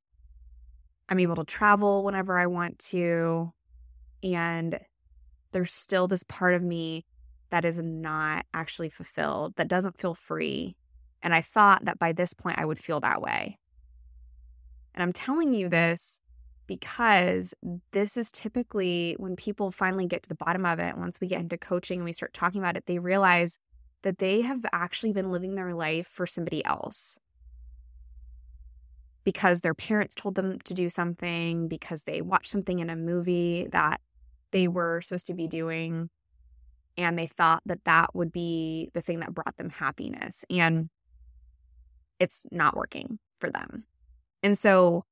I'm 1.07 1.19
able 1.19 1.35
to 1.35 1.45
travel 1.45 2.03
whenever 2.03 2.37
I 2.37 2.47
want 2.47 2.77
to. 2.89 3.53
And 4.21 4.79
there's 5.53 5.73
still 5.73 6.09
this 6.09 6.23
part 6.23 6.55
of 6.55 6.61
me 6.61 7.05
that 7.51 7.63
is 7.63 7.81
not 7.81 8.45
actually 8.53 8.89
fulfilled, 8.89 9.55
that 9.55 9.69
doesn't 9.69 9.97
feel 9.97 10.13
free. 10.13 10.75
And 11.23 11.33
I 11.33 11.41
thought 11.41 11.85
that 11.85 11.97
by 11.97 12.13
this 12.13 12.33
point 12.33 12.59
I 12.59 12.65
would 12.65 12.77
feel 12.77 12.99
that 12.99 13.21
way. 13.21 13.57
And 14.93 15.01
I'm 15.01 15.13
telling 15.13 15.53
you 15.53 15.69
this 15.69 16.21
because 16.67 17.55
this 17.91 18.15
is 18.15 18.31
typically 18.31 19.15
when 19.17 19.35
people 19.35 19.71
finally 19.71 20.05
get 20.05 20.23
to 20.23 20.29
the 20.29 20.35
bottom 20.35 20.65
of 20.65 20.79
it, 20.79 20.97
once 20.97 21.19
we 21.19 21.27
get 21.27 21.41
into 21.41 21.57
coaching 21.57 21.99
and 21.99 22.05
we 22.05 22.13
start 22.13 22.33
talking 22.33 22.61
about 22.61 22.77
it, 22.77 22.85
they 22.85 22.99
realize 22.99 23.57
that 24.03 24.19
they 24.19 24.41
have 24.41 24.65
actually 24.71 25.13
been 25.13 25.31
living 25.31 25.55
their 25.55 25.73
life 25.73 26.07
for 26.07 26.27
somebody 26.27 26.63
else 26.65 27.17
because 29.23 29.61
their 29.61 29.73
parents 29.73 30.15
told 30.15 30.35
them 30.35 30.59
to 30.59 30.73
do 30.73 30.89
something, 30.89 31.67
because 31.67 32.03
they 32.03 32.21
watched 32.21 32.49
something 32.49 32.79
in 32.79 32.89
a 32.89 32.95
movie 32.95 33.67
that 33.71 34.01
they 34.51 34.67
were 34.67 35.01
supposed 35.01 35.27
to 35.27 35.33
be 35.33 35.47
doing. 35.47 36.09
And 36.97 37.17
they 37.17 37.27
thought 37.27 37.63
that 37.65 37.85
that 37.85 38.13
would 38.13 38.31
be 38.31 38.89
the 38.93 39.01
thing 39.01 39.21
that 39.21 39.33
brought 39.33 39.57
them 39.57 39.69
happiness. 39.69 40.45
And 40.49 40.89
it's 42.19 42.45
not 42.51 42.75
working 42.75 43.19
for 43.39 43.49
them. 43.49 43.85
And 44.41 44.57
so 44.57 45.05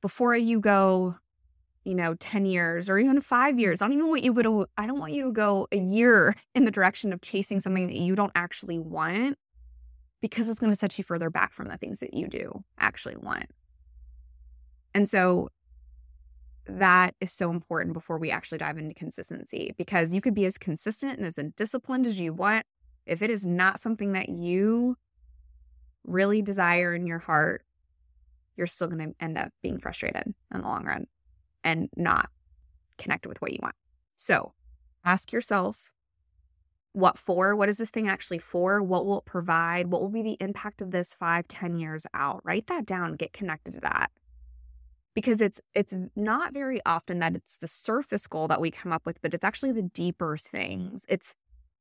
before 0.00 0.36
you 0.36 0.60
go, 0.60 1.16
you 1.84 1.94
know, 1.94 2.14
10 2.14 2.46
years 2.46 2.88
or 2.88 2.98
even 2.98 3.20
five 3.20 3.58
years, 3.58 3.80
I 3.80 3.86
don't 3.86 3.96
even 3.96 4.10
want 4.10 4.22
you 4.22 4.34
to, 4.42 4.66
I 4.76 4.86
don't 4.86 4.98
want 4.98 5.12
you 5.12 5.24
to 5.24 5.32
go 5.32 5.66
a 5.72 5.78
year 5.78 6.34
in 6.54 6.64
the 6.64 6.70
direction 6.70 7.12
of 7.12 7.20
chasing 7.20 7.60
something 7.60 7.86
that 7.86 7.96
you 7.96 8.14
don't 8.14 8.32
actually 8.34 8.78
want 8.78 9.38
because 10.20 10.48
it's 10.48 10.58
going 10.58 10.72
to 10.72 10.78
set 10.78 10.98
you 10.98 11.04
further 11.04 11.30
back 11.30 11.52
from 11.52 11.68
the 11.68 11.76
things 11.76 12.00
that 12.00 12.14
you 12.14 12.26
do 12.28 12.64
actually 12.78 13.16
want. 13.16 13.46
And 14.94 15.08
so 15.08 15.48
that 16.66 17.14
is 17.20 17.32
so 17.32 17.50
important 17.50 17.94
before 17.94 18.18
we 18.18 18.30
actually 18.30 18.58
dive 18.58 18.76
into 18.76 18.94
consistency 18.94 19.74
because 19.78 20.14
you 20.14 20.20
could 20.20 20.34
be 20.34 20.44
as 20.44 20.58
consistent 20.58 21.18
and 21.18 21.26
as 21.26 21.38
disciplined 21.56 22.06
as 22.06 22.20
you 22.20 22.32
want. 22.32 22.64
If 23.06 23.22
it 23.22 23.30
is 23.30 23.46
not 23.46 23.80
something 23.80 24.12
that 24.12 24.28
you 24.28 24.96
really 26.08 26.42
desire 26.42 26.94
in 26.94 27.06
your 27.06 27.18
heart, 27.18 27.64
you're 28.56 28.66
still 28.66 28.88
going 28.88 29.10
to 29.10 29.24
end 29.24 29.38
up 29.38 29.52
being 29.62 29.78
frustrated 29.78 30.34
in 30.52 30.60
the 30.60 30.66
long 30.66 30.84
run 30.84 31.06
and 31.62 31.88
not 31.96 32.30
connected 32.96 33.28
with 33.28 33.40
what 33.40 33.52
you 33.52 33.58
want. 33.62 33.74
So 34.16 34.54
ask 35.04 35.32
yourself, 35.32 35.92
what 36.92 37.16
for? 37.16 37.54
What 37.54 37.68
is 37.68 37.78
this 37.78 37.90
thing 37.90 38.08
actually 38.08 38.40
for? 38.40 38.82
What 38.82 39.06
will 39.06 39.18
it 39.18 39.24
provide? 39.24 39.86
What 39.86 40.00
will 40.00 40.08
be 40.08 40.22
the 40.22 40.36
impact 40.40 40.82
of 40.82 40.90
this 40.90 41.14
five, 41.14 41.46
ten 41.46 41.78
years 41.78 42.06
out? 42.12 42.40
Write 42.44 42.66
that 42.66 42.86
down, 42.86 43.14
get 43.14 43.32
connected 43.32 43.74
to 43.74 43.80
that. 43.80 44.10
Because 45.14 45.40
it's 45.40 45.60
it's 45.74 45.96
not 46.16 46.52
very 46.52 46.80
often 46.84 47.20
that 47.20 47.34
it's 47.34 47.56
the 47.56 47.68
surface 47.68 48.26
goal 48.26 48.48
that 48.48 48.60
we 48.60 48.70
come 48.70 48.92
up 48.92 49.06
with, 49.06 49.20
but 49.22 49.34
it's 49.34 49.44
actually 49.44 49.72
the 49.72 49.82
deeper 49.82 50.36
things. 50.36 51.04
It's 51.08 51.34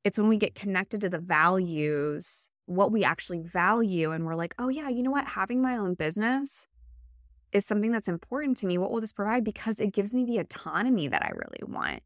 it's 0.04 0.20
when 0.20 0.28
we 0.28 0.38
get 0.38 0.56
connected 0.56 1.02
to 1.02 1.10
the 1.10 1.20
values 1.20 2.50
what 2.68 2.92
we 2.92 3.04
actually 3.04 3.40
value 3.40 4.12
and 4.12 4.26
we're 4.26 4.36
like, 4.36 4.54
oh, 4.60 4.68
yeah, 4.70 4.90
you 4.90 5.02
know 5.02 5.10
what? 5.12 5.26
Having 5.26 5.62
my 5.62 5.78
own 5.78 5.96
business 5.96 6.68
is 7.54 7.66
something 7.66 7.92
that's 7.92 8.10
important 8.10 8.58
to 8.58 8.68
me. 8.68 8.78
What 8.78 8.92
will 8.92 9.02
this 9.02 9.14
provide? 9.14 9.44
Because 9.44 9.80
it 9.80 9.94
gives 9.94 10.14
me 10.14 10.26
the 10.26 10.38
autonomy 10.38 11.08
that 11.08 11.24
I 11.24 11.30
really 11.30 11.64
want. 11.64 12.04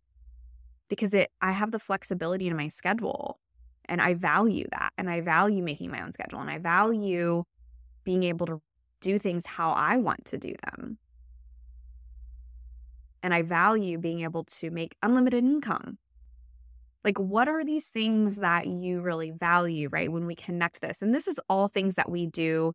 Because 0.87 1.13
it 1.13 1.31
I 1.41 1.51
have 1.51 1.71
the 1.71 1.79
flexibility 1.79 2.47
in 2.47 2.55
my 2.55 2.67
schedule 2.67 3.39
and 3.85 4.01
I 4.01 4.13
value 4.13 4.65
that. 4.71 4.91
And 4.97 5.09
I 5.09 5.21
value 5.21 5.63
making 5.63 5.89
my 5.89 6.01
own 6.03 6.13
schedule 6.13 6.39
and 6.39 6.49
I 6.49 6.59
value 6.59 7.43
being 8.03 8.23
able 8.23 8.45
to 8.45 8.61
do 8.99 9.17
things 9.17 9.47
how 9.47 9.71
I 9.71 9.97
want 9.97 10.25
to 10.25 10.37
do 10.37 10.53
them. 10.67 10.99
And 13.23 13.33
I 13.33 13.41
value 13.41 13.97
being 13.97 14.21
able 14.21 14.43
to 14.43 14.69
make 14.69 14.95
unlimited 15.01 15.43
income 15.43 15.97
like, 17.03 17.17
what 17.17 17.47
are 17.47 17.63
these 17.63 17.89
things 17.89 18.37
that 18.37 18.67
you 18.67 19.01
really 19.01 19.31
value, 19.31 19.89
right? 19.91 20.11
When 20.11 20.25
we 20.25 20.35
connect 20.35 20.81
this. 20.81 21.01
And 21.01 21.13
this 21.13 21.27
is 21.27 21.39
all 21.49 21.67
things 21.67 21.95
that 21.95 22.09
we 22.09 22.27
do 22.27 22.73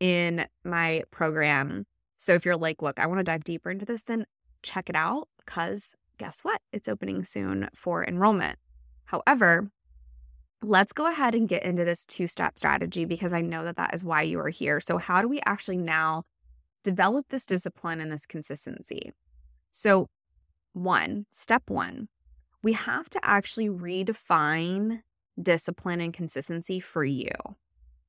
in 0.00 0.46
my 0.64 1.02
program. 1.10 1.84
So 2.16 2.32
if 2.34 2.44
you're 2.44 2.56
like, 2.56 2.82
look, 2.82 2.98
I 2.98 3.06
want 3.06 3.18
to 3.18 3.24
dive 3.24 3.44
deeper 3.44 3.70
into 3.70 3.84
this, 3.84 4.02
then 4.02 4.24
check 4.62 4.88
it 4.88 4.96
out 4.96 5.28
because 5.38 5.94
guess 6.18 6.42
what? 6.42 6.60
It's 6.72 6.88
opening 6.88 7.22
soon 7.24 7.68
for 7.74 8.04
enrollment. 8.04 8.58
However, 9.06 9.70
let's 10.62 10.92
go 10.92 11.10
ahead 11.10 11.34
and 11.34 11.48
get 11.48 11.62
into 11.62 11.84
this 11.84 12.04
two 12.04 12.26
step 12.26 12.58
strategy 12.58 13.04
because 13.04 13.32
I 13.32 13.40
know 13.40 13.64
that 13.64 13.76
that 13.76 13.94
is 13.94 14.04
why 14.04 14.22
you 14.22 14.40
are 14.40 14.48
here. 14.48 14.80
So, 14.80 14.98
how 14.98 15.22
do 15.22 15.28
we 15.28 15.40
actually 15.46 15.78
now 15.78 16.24
develop 16.82 17.26
this 17.28 17.46
discipline 17.46 18.00
and 18.00 18.10
this 18.10 18.26
consistency? 18.26 19.12
So, 19.70 20.08
one, 20.72 21.26
step 21.30 21.62
one, 21.68 22.08
we 22.62 22.72
have 22.72 23.08
to 23.10 23.20
actually 23.22 23.68
redefine 23.68 25.02
discipline 25.40 26.00
and 26.00 26.12
consistency 26.12 26.80
for 26.80 27.04
you. 27.04 27.30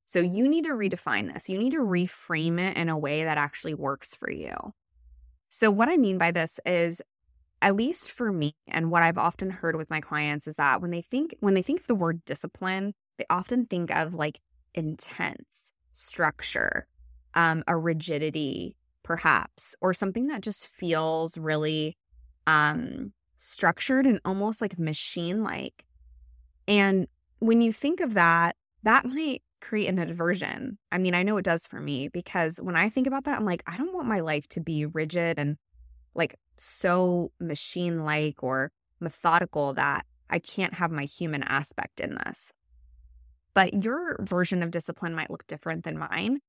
So 0.04 0.18
you 0.18 0.48
need 0.48 0.64
to 0.64 0.70
redefine 0.70 1.32
this. 1.32 1.48
You 1.48 1.58
need 1.58 1.70
to 1.70 1.78
reframe 1.78 2.58
it 2.58 2.76
in 2.76 2.88
a 2.88 2.98
way 2.98 3.22
that 3.24 3.38
actually 3.38 3.74
works 3.74 4.14
for 4.14 4.30
you. 4.30 4.54
So, 5.48 5.70
what 5.70 5.88
I 5.88 5.96
mean 5.96 6.18
by 6.18 6.30
this 6.30 6.58
is, 6.64 7.02
at 7.62 7.76
least 7.76 8.10
for 8.10 8.32
me, 8.32 8.54
and 8.68 8.90
what 8.90 9.02
I've 9.02 9.18
often 9.18 9.50
heard 9.50 9.76
with 9.76 9.90
my 9.90 10.00
clients 10.00 10.46
is 10.46 10.54
that 10.56 10.80
when 10.80 10.90
they 10.90 11.02
think 11.02 11.34
when 11.40 11.54
they 11.54 11.62
think 11.62 11.80
of 11.80 11.86
the 11.86 11.94
word 11.94 12.24
discipline, 12.24 12.94
they 13.18 13.24
often 13.28 13.66
think 13.66 13.94
of 13.94 14.14
like 14.14 14.40
intense 14.74 15.72
structure, 15.92 16.86
um, 17.34 17.62
a 17.66 17.76
rigidity, 17.76 18.76
perhaps, 19.02 19.74
or 19.80 19.92
something 19.92 20.28
that 20.28 20.42
just 20.42 20.68
feels 20.68 21.36
really 21.36 21.96
um, 22.46 23.12
structured 23.40 24.06
and 24.06 24.20
almost 24.24 24.60
like 24.60 24.78
machine 24.78 25.42
like. 25.42 25.86
And 26.68 27.08
when 27.38 27.62
you 27.62 27.72
think 27.72 28.00
of 28.00 28.14
that, 28.14 28.54
that 28.82 29.04
might 29.04 29.42
create 29.60 29.88
an 29.88 29.98
aversion. 29.98 30.78
I 30.92 30.98
mean, 30.98 31.14
I 31.14 31.22
know 31.22 31.36
it 31.38 31.44
does 31.44 31.66
for 31.66 31.80
me 31.80 32.08
because 32.08 32.58
when 32.62 32.76
I 32.76 32.88
think 32.88 33.06
about 33.06 33.24
that, 33.24 33.38
I'm 33.38 33.44
like, 33.44 33.62
I 33.66 33.76
don't 33.76 33.94
want 33.94 34.08
my 34.08 34.20
life 34.20 34.46
to 34.50 34.60
be 34.60 34.86
rigid 34.86 35.38
and 35.38 35.56
like 36.14 36.34
so 36.56 37.32
machine 37.40 38.04
like 38.04 38.42
or 38.42 38.70
methodical 39.00 39.72
that 39.74 40.04
I 40.28 40.38
can't 40.38 40.74
have 40.74 40.90
my 40.90 41.04
human 41.04 41.42
aspect 41.42 42.00
in 42.00 42.14
this. 42.14 42.52
But 43.54 43.82
your 43.82 44.16
version 44.22 44.62
of 44.62 44.70
discipline 44.70 45.14
might 45.14 45.30
look 45.30 45.46
different 45.46 45.84
than 45.84 45.98
mine. 45.98 46.40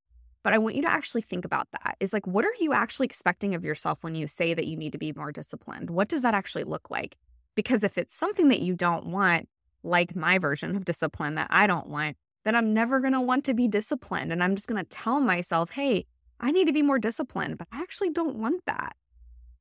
But 0.44 0.54
I 0.54 0.58
want 0.58 0.76
you 0.76 0.82
to 0.82 0.92
actually 0.92 1.22
think 1.22 1.46
about 1.46 1.68
that. 1.72 1.98
Is 2.00 2.14
like, 2.14 2.26
what 2.26 2.46
are 2.46 2.54
you 2.60 2.74
actually 2.74 3.06
expecting 3.06 3.54
of 3.54 3.64
yourself 3.64 4.04
when 4.04 4.16
you 4.16 4.28
say 4.28 4.54
that 4.54 4.68
you 4.68 4.76
need 4.76 4.92
to 4.94 4.98
be 4.98 5.14
more 5.16 5.32
disciplined? 5.32 5.90
What 5.90 6.08
does 6.08 6.24
that 6.24 6.34
actually 6.34 6.64
look 6.64 6.90
like? 6.90 7.18
Because 7.56 7.84
if 7.84 7.98
it's 7.98 8.16
something 8.16 8.48
that 8.48 8.62
you 8.62 8.76
don't 8.76 9.08
want, 9.08 9.48
like 9.84 10.16
my 10.16 10.38
version 10.38 10.76
of 10.76 10.86
discipline 10.86 11.36
that 11.36 11.48
I 11.50 11.68
don't 11.68 11.88
want, 11.88 12.18
then 12.44 12.56
I'm 12.56 12.74
never 12.74 13.00
going 13.00 13.14
to 13.14 13.22
want 13.22 13.46
to 13.46 13.54
be 13.54 13.68
disciplined. 13.68 14.32
And 14.32 14.44
I'm 14.44 14.56
just 14.56 14.68
going 14.68 14.84
to 14.84 14.90
tell 14.90 15.20
myself, 15.20 15.72
hey, 15.72 16.06
I 16.40 16.52
need 16.52 16.66
to 16.68 16.74
be 16.74 16.82
more 16.82 17.00
disciplined, 17.00 17.58
but 17.58 17.68
I 17.72 17.82
actually 17.82 18.10
don't 18.10 18.38
want 18.38 18.66
that. 18.66 18.96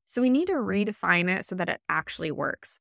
So 0.05 0.23
we 0.23 0.31
need 0.31 0.47
to 0.47 0.55
redefine 0.55 1.29
it 1.29 1.45
so 1.45 1.55
that 1.57 1.69
it 1.69 1.81
actually 1.89 2.31
works 2.31 2.81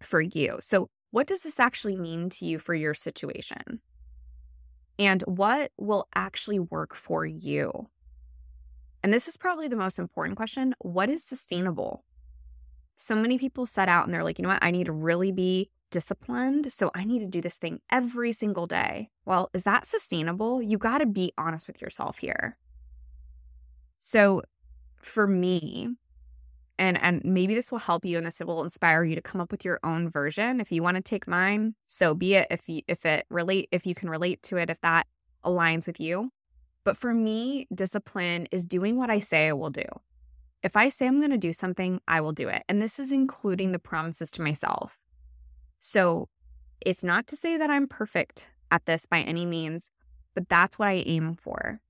for 0.00 0.20
you. 0.20 0.58
So, 0.60 0.88
what 1.10 1.28
does 1.28 1.42
this 1.42 1.60
actually 1.60 1.96
mean 1.96 2.28
to 2.30 2.44
you 2.44 2.58
for 2.58 2.74
your 2.74 2.92
situation? 2.92 3.80
And 4.98 5.22
what 5.22 5.72
will 5.76 6.08
actually 6.14 6.58
work 6.58 6.94
for 6.94 7.26
you? 7.26 7.88
And 9.02 9.12
this 9.12 9.28
is 9.28 9.36
probably 9.36 9.68
the 9.68 9.76
most 9.76 9.98
important 9.98 10.36
question 10.36 10.74
what 10.78 11.10
is 11.10 11.22
sustainable? 11.22 12.04
So 12.96 13.16
many 13.16 13.38
people 13.38 13.66
set 13.66 13.88
out 13.88 14.04
and 14.04 14.14
they're 14.14 14.24
like, 14.24 14.38
you 14.38 14.44
know 14.44 14.50
what? 14.50 14.64
I 14.64 14.70
need 14.70 14.86
to 14.86 14.92
really 14.92 15.32
be 15.32 15.70
disciplined. 15.90 16.72
So 16.72 16.90
I 16.94 17.04
need 17.04 17.20
to 17.20 17.26
do 17.26 17.40
this 17.40 17.58
thing 17.58 17.80
every 17.90 18.32
single 18.32 18.66
day. 18.66 19.10
Well, 19.24 19.50
is 19.52 19.64
that 19.64 19.86
sustainable? 19.86 20.62
You 20.62 20.78
got 20.78 20.98
to 20.98 21.06
be 21.06 21.32
honest 21.36 21.66
with 21.66 21.80
yourself 21.80 22.18
here. 22.18 22.56
So 23.98 24.42
for 25.02 25.26
me, 25.26 25.88
and 26.78 27.00
and 27.02 27.22
maybe 27.24 27.54
this 27.54 27.70
will 27.70 27.78
help 27.78 28.04
you 28.04 28.16
and 28.16 28.26
this 28.26 28.40
will 28.40 28.62
inspire 28.62 29.04
you 29.04 29.14
to 29.14 29.22
come 29.22 29.40
up 29.40 29.50
with 29.50 29.64
your 29.64 29.78
own 29.84 30.08
version 30.08 30.60
if 30.60 30.72
you 30.72 30.82
want 30.82 30.96
to 30.96 31.02
take 31.02 31.26
mine 31.26 31.74
so 31.86 32.14
be 32.14 32.34
it 32.34 32.46
if 32.50 32.68
you 32.68 32.82
if 32.88 33.04
it 33.06 33.24
relate 33.30 33.68
if 33.70 33.86
you 33.86 33.94
can 33.94 34.10
relate 34.10 34.42
to 34.42 34.56
it 34.56 34.70
if 34.70 34.80
that 34.80 35.06
aligns 35.44 35.86
with 35.86 36.00
you. 36.00 36.30
But 36.84 36.96
for 36.96 37.14
me 37.14 37.66
discipline 37.74 38.46
is 38.50 38.66
doing 38.66 38.96
what 38.96 39.10
i 39.10 39.18
say 39.18 39.48
i 39.48 39.52
will 39.52 39.70
do. 39.70 39.84
If 40.62 40.76
i 40.76 40.88
say 40.88 41.06
i'm 41.06 41.20
going 41.20 41.30
to 41.30 41.38
do 41.38 41.52
something 41.52 42.00
i 42.08 42.20
will 42.20 42.32
do 42.32 42.48
it 42.48 42.64
and 42.68 42.80
this 42.80 42.98
is 42.98 43.12
including 43.12 43.72
the 43.72 43.78
promises 43.78 44.30
to 44.32 44.42
myself. 44.42 44.98
So 45.78 46.28
it's 46.84 47.04
not 47.04 47.26
to 47.28 47.36
say 47.36 47.56
that 47.56 47.70
i'm 47.70 47.86
perfect 47.86 48.50
at 48.70 48.86
this 48.86 49.06
by 49.06 49.20
any 49.20 49.46
means 49.46 49.90
but 50.34 50.48
that's 50.48 50.78
what 50.78 50.88
i 50.88 51.04
aim 51.06 51.36
for. 51.36 51.80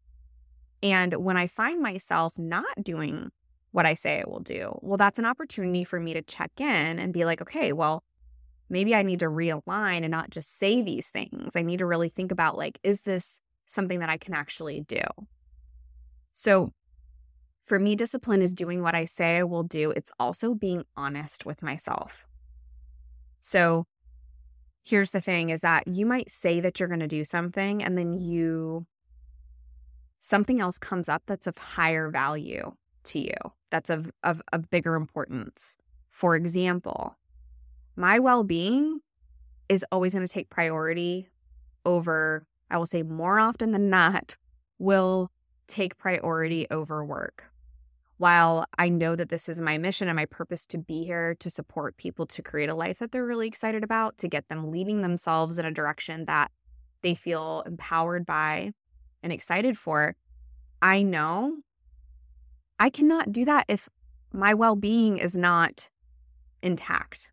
And 0.83 1.15
when 1.15 1.37
i 1.37 1.47
find 1.47 1.81
myself 1.81 2.35
not 2.39 2.83
doing 2.83 3.31
what 3.75 3.87
I 3.87 3.95
say 3.95 4.21
I 4.21 4.25
will 4.29 4.39
do. 4.39 4.79
Well, 4.83 4.97
that's 4.97 5.19
an 5.19 5.25
opportunity 5.25 5.83
for 5.83 5.99
me 5.99 6.15
to 6.15 6.23
check 6.23 6.53
in 6.61 7.01
and 7.01 7.13
be 7.13 7.25
like, 7.25 7.43
okay, 7.43 7.73
well, 7.73 8.05
maybe 8.71 8.95
I 8.95 9.03
need 9.03 9.19
to 9.19 9.27
realign 9.27 10.03
and 10.03 10.13
not 10.13 10.31
just 10.31 10.57
say 10.61 10.81
these 10.81 11.09
things. 11.09 11.57
I 11.57 11.63
need 11.63 11.81
to 11.81 11.87
really 11.87 12.09
think 12.09 12.31
about 12.31 12.57
like, 12.57 12.79
is 12.85 13.01
this 13.01 13.41
something 13.67 13.99
that 13.99 14.09
I 14.09 14.17
can 14.17 14.33
actually 14.33 14.83
do? 14.83 15.03
So 16.31 16.71
for 17.63 17.81
me, 17.81 17.97
discipline 17.97 18.43
is 18.43 18.55
doing 18.55 18.81
what 18.81 18.95
I 18.95 19.07
say 19.07 19.39
I 19.39 19.43
will 19.43 19.65
do. 19.65 19.91
It's 19.91 20.13
also 20.21 20.55
being 20.55 20.85
honest 20.97 21.45
with 21.45 21.61
myself. 21.61 22.27
So 23.41 23.87
here's 24.85 25.11
the 25.11 25.21
thing 25.21 25.51
is 25.51 25.63
that 25.63 25.89
you 25.89 26.07
might 26.07 26.31
say 26.31 26.61
that 26.61 26.79
you're 26.79 26.89
going 26.89 27.01
to 27.01 27.09
do 27.09 27.25
something 27.25 27.83
and 27.83 27.99
then 27.99 28.13
you 28.13 28.87
something 30.21 30.61
else 30.61 30.79
comes 30.79 31.09
up 31.09 31.25
that's 31.27 31.49
of 31.49 31.59
higher 31.59 32.09
value 32.09 32.71
to 33.05 33.21
you. 33.21 33.35
That's 33.71 33.91
of 33.91 34.11
of, 34.23 34.43
of 34.53 34.71
bigger 34.71 34.95
importance. 34.95 35.77
For 36.09 36.37
example 36.37 37.17
my 37.97 38.19
well-being 38.19 39.01
is 39.69 39.85
always 39.93 40.15
going 40.15 40.27
to 40.27 40.33
take 40.33 40.51
priority 40.51 41.29
over 41.87 42.43
i 42.71 42.77
will 42.77 42.87
say 42.87 43.05
more 43.05 43.39
often 43.39 43.71
than 43.71 43.89
not 43.89 44.37
will 44.79 45.31
take 45.67 45.99
priority 45.99 46.67
over 46.71 47.05
work. 47.05 47.51
While 48.17 48.65
I 48.79 48.89
know 48.89 49.17
that 49.17 49.29
this 49.29 49.49
is 49.49 49.61
my 49.61 49.77
mission 49.77 50.09
and 50.09 50.17
my 50.17 50.27
purpose 50.27 50.67
to 50.67 50.79
be 50.79 51.05
here 51.05 51.35
to 51.41 51.51
support 51.51 51.97
people 51.97 52.27
to 52.27 52.43
create 52.43 52.71
a 52.71 52.75
life 52.75 53.01
that 53.01 53.11
they're 53.11 53.27
really 53.27 53.49
excited 53.49 53.83
about, 53.83 54.19
to 54.19 54.29
get 54.29 54.49
them 54.49 54.71
leading 54.71 55.03
themselves 55.03 55.59
in 55.59 55.67
a 55.67 55.73
direction 55.73 56.27
that 56.27 56.51
they 57.03 57.15
feel 57.15 57.63
empowered 57.67 58.25
by 58.25 58.73
and 59.23 59.33
excited 59.33 59.77
for, 59.77 60.15
I 60.81 61.03
know 61.03 61.59
I 62.79 62.91
cannot 62.91 63.33
do 63.33 63.45
that 63.45 63.67
if 63.69 63.89
my 64.33 64.55
well 64.55 64.77
being 64.77 65.19
is 65.19 65.37
not 65.37 65.91
intact. 66.63 67.31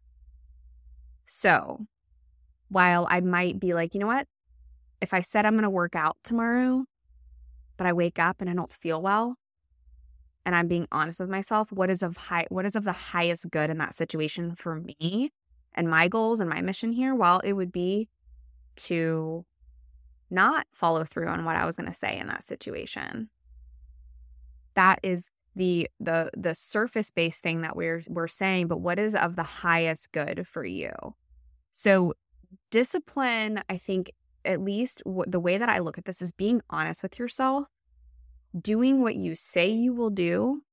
So 1.26 1.80
while 2.70 3.08
I 3.10 3.22
might 3.22 3.60
be 3.60 3.74
like, 3.74 3.94
you 3.94 4.00
know 4.00 4.08
what? 4.08 4.28
If 5.02 5.14
I 5.14 5.20
said 5.20 5.46
I'm 5.46 5.54
going 5.54 5.64
to 5.64 5.70
work 5.70 5.96
out 5.96 6.18
tomorrow, 6.24 6.86
but 7.78 7.88
I 7.88 7.94
wake 7.94 8.20
up 8.20 8.42
and 8.42 8.50
I 8.50 8.54
don't 8.54 8.72
feel 8.72 9.02
well, 9.02 9.36
and 10.46 10.56
I'm 10.56 10.68
being 10.68 10.88
honest 10.92 11.20
with 11.20 11.30
myself, 11.30 11.72
what 11.72 11.90
is 11.90 12.04
of 12.04 12.18
high 12.18 12.46
what 12.50 12.66
is 12.66 12.76
of 12.76 12.84
the 12.84 12.92
highest 12.92 13.50
good 13.52 13.70
in 13.70 13.78
that 13.80 13.96
situation 13.96 14.56
for 14.56 14.76
me 14.76 15.32
and 15.74 15.90
my 15.90 16.08
goals 16.08 16.40
and 16.40 16.50
my 16.50 16.62
mission 16.62 16.92
here? 16.92 17.16
Well, 17.16 17.40
it 17.44 17.54
would 17.54 17.72
be 17.72 18.10
to 18.76 19.46
not 20.30 20.66
follow 20.72 21.04
through 21.04 21.28
on 21.28 21.46
what 21.46 21.56
I 21.56 21.66
was 21.66 21.76
going 21.76 21.90
to 21.90 21.96
say 21.96 22.18
in 22.18 22.28
that 22.28 22.44
situation. 22.44 23.30
That 24.75 25.00
is 25.04 25.30
the 25.56 25.90
the 26.00 26.32
the 26.36 26.56
surface 26.56 27.12
based 27.12 27.44
thing 27.44 27.62
that 27.62 27.75
we're 27.75 28.01
we're 28.10 28.28
saying, 28.28 28.68
but 28.68 28.80
what 28.80 29.00
is 29.00 29.16
of 29.16 29.36
the 29.36 29.44
highest 29.44 30.12
good 30.12 30.48
for 30.48 30.63
you? 30.66 30.92
So 31.72 32.13
discipline, 32.70 33.62
I 33.70 33.78
think 33.78 34.12
at 34.44 34.62
least 34.62 35.04
w- 35.06 35.24
the 35.28 35.40
way 35.40 35.58
that 35.58 35.70
I 35.70 35.80
look 35.80 35.98
at 35.98 36.06
this 36.06 36.22
is 36.22 36.32
being 36.32 36.62
honest 36.70 37.04
with 37.04 37.20
yourself 37.20 37.68
doing 38.60 39.01
what 39.01 39.16
you 39.16 39.36
say 39.36 39.70
you 39.70 39.94
will 39.94 40.10
do. 40.10 40.63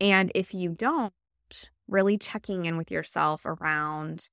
And 0.00 0.30
if 0.34 0.54
you 0.54 0.70
don't, 0.70 1.12
really 1.86 2.16
checking 2.16 2.64
in 2.64 2.78
with 2.78 2.90
yourself 2.90 3.44
around 3.44 4.30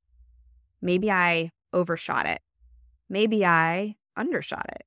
maybe 0.82 1.12
I 1.12 1.52
overshot 1.74 2.26
it. 2.26 2.40
Maybe 3.10 3.46
I 3.46 3.96
undershot 4.16 4.66
it. 4.70 4.84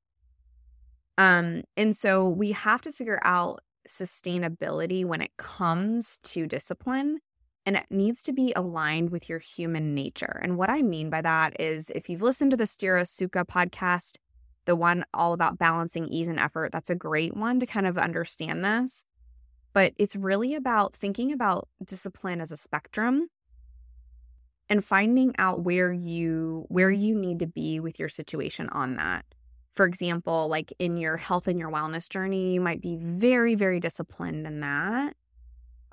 Um, 1.16 1.62
and 1.76 1.96
so 1.96 2.28
we 2.28 2.52
have 2.52 2.80
to 2.82 2.92
figure 2.92 3.20
out 3.22 3.60
sustainability 3.86 5.04
when 5.04 5.20
it 5.20 5.36
comes 5.36 6.18
to 6.18 6.46
discipline 6.46 7.18
and 7.66 7.76
it 7.76 7.86
needs 7.90 8.22
to 8.24 8.32
be 8.32 8.52
aligned 8.56 9.10
with 9.10 9.28
your 9.28 9.38
human 9.38 9.94
nature. 9.94 10.40
And 10.42 10.58
what 10.58 10.70
I 10.70 10.82
mean 10.82 11.10
by 11.10 11.22
that 11.22 11.58
is 11.60 11.90
if 11.90 12.08
you've 12.08 12.22
listened 12.22 12.50
to 12.50 12.56
the 12.56 12.64
Sthira 12.64 13.02
Sukha 13.02 13.46
podcast, 13.46 14.18
the 14.64 14.76
one 14.76 15.04
all 15.12 15.32
about 15.32 15.58
balancing 15.58 16.06
ease 16.08 16.28
and 16.28 16.38
effort. 16.38 16.72
That's 16.72 16.90
a 16.90 16.94
great 16.94 17.36
one 17.36 17.60
to 17.60 17.66
kind 17.66 17.86
of 17.86 17.98
understand 17.98 18.64
this. 18.64 19.04
But 19.72 19.92
it's 19.98 20.16
really 20.16 20.54
about 20.54 20.94
thinking 20.94 21.32
about 21.32 21.68
discipline 21.84 22.40
as 22.40 22.52
a 22.52 22.56
spectrum 22.56 23.28
and 24.68 24.84
finding 24.84 25.34
out 25.38 25.62
where 25.62 25.92
you 25.92 26.64
where 26.68 26.90
you 26.90 27.14
need 27.14 27.40
to 27.40 27.46
be 27.46 27.80
with 27.80 27.98
your 27.98 28.08
situation 28.08 28.68
on 28.70 28.94
that. 28.94 29.24
For 29.74 29.86
example, 29.86 30.48
like 30.48 30.72
in 30.78 30.96
your 30.96 31.16
health 31.16 31.48
and 31.48 31.58
your 31.58 31.70
wellness 31.70 32.08
journey, 32.08 32.54
you 32.54 32.60
might 32.60 32.80
be 32.80 32.96
very 32.96 33.54
very 33.54 33.80
disciplined 33.80 34.46
in 34.46 34.60
that 34.60 35.14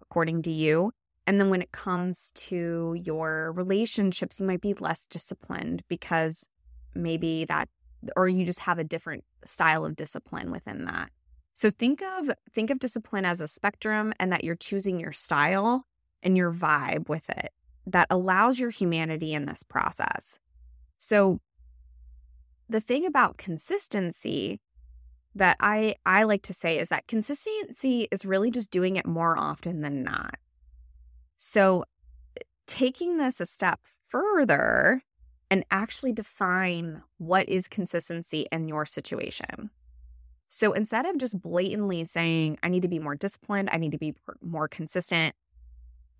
according 0.01 0.41
to 0.43 0.51
you. 0.51 0.91
And 1.25 1.39
then 1.39 1.49
when 1.49 1.61
it 1.61 1.71
comes 1.71 2.31
to 2.31 2.99
your 3.01 3.53
relationships, 3.53 4.39
you 4.39 4.45
might 4.45 4.61
be 4.61 4.73
less 4.73 5.07
disciplined 5.07 5.83
because 5.87 6.49
maybe 6.93 7.45
that 7.45 7.69
or 8.15 8.27
you 8.27 8.45
just 8.45 8.61
have 8.61 8.79
a 8.79 8.83
different 8.83 9.23
style 9.43 9.85
of 9.85 9.95
discipline 9.95 10.51
within 10.51 10.85
that. 10.85 11.09
So 11.53 11.69
think 11.69 12.01
of 12.01 12.29
think 12.53 12.69
of 12.69 12.79
discipline 12.79 13.25
as 13.25 13.41
a 13.41 13.47
spectrum 13.47 14.13
and 14.19 14.31
that 14.31 14.43
you're 14.43 14.55
choosing 14.55 14.99
your 14.99 15.11
style 15.11 15.85
and 16.23 16.35
your 16.37 16.51
vibe 16.51 17.09
with 17.09 17.29
it 17.29 17.49
that 17.87 18.07
allows 18.09 18.59
your 18.59 18.69
humanity 18.69 19.33
in 19.33 19.45
this 19.45 19.63
process. 19.63 20.39
So 20.97 21.39
the 22.71 22.81
thing 22.81 23.05
about 23.05 23.37
consistency 23.37 24.59
that 25.35 25.57
I 25.59 25.95
I 26.05 26.23
like 26.23 26.41
to 26.43 26.53
say 26.53 26.77
is 26.77 26.89
that 26.89 27.07
consistency 27.07 28.07
is 28.11 28.25
really 28.25 28.51
just 28.51 28.71
doing 28.71 28.95
it 28.95 29.05
more 29.05 29.37
often 29.37 29.81
than 29.81 30.03
not. 30.03 30.35
So 31.35 31.85
taking 32.67 33.17
this 33.17 33.39
a 33.39 33.45
step 33.45 33.79
further 34.07 35.03
and 35.49 35.65
actually 35.69 36.13
define 36.13 37.03
what 37.17 37.49
is 37.49 37.67
consistency 37.67 38.47
in 38.51 38.67
your 38.67 38.85
situation. 38.85 39.69
So 40.47 40.71
instead 40.73 41.05
of 41.05 41.17
just 41.17 41.41
blatantly 41.41 42.03
saying, 42.05 42.57
I 42.63 42.69
need 42.69 42.81
to 42.83 42.87
be 42.87 42.99
more 42.99 43.15
disciplined, 43.15 43.69
I 43.71 43.77
need 43.77 43.91
to 43.91 43.97
be 43.97 44.15
more 44.41 44.67
consistent, 44.67 45.35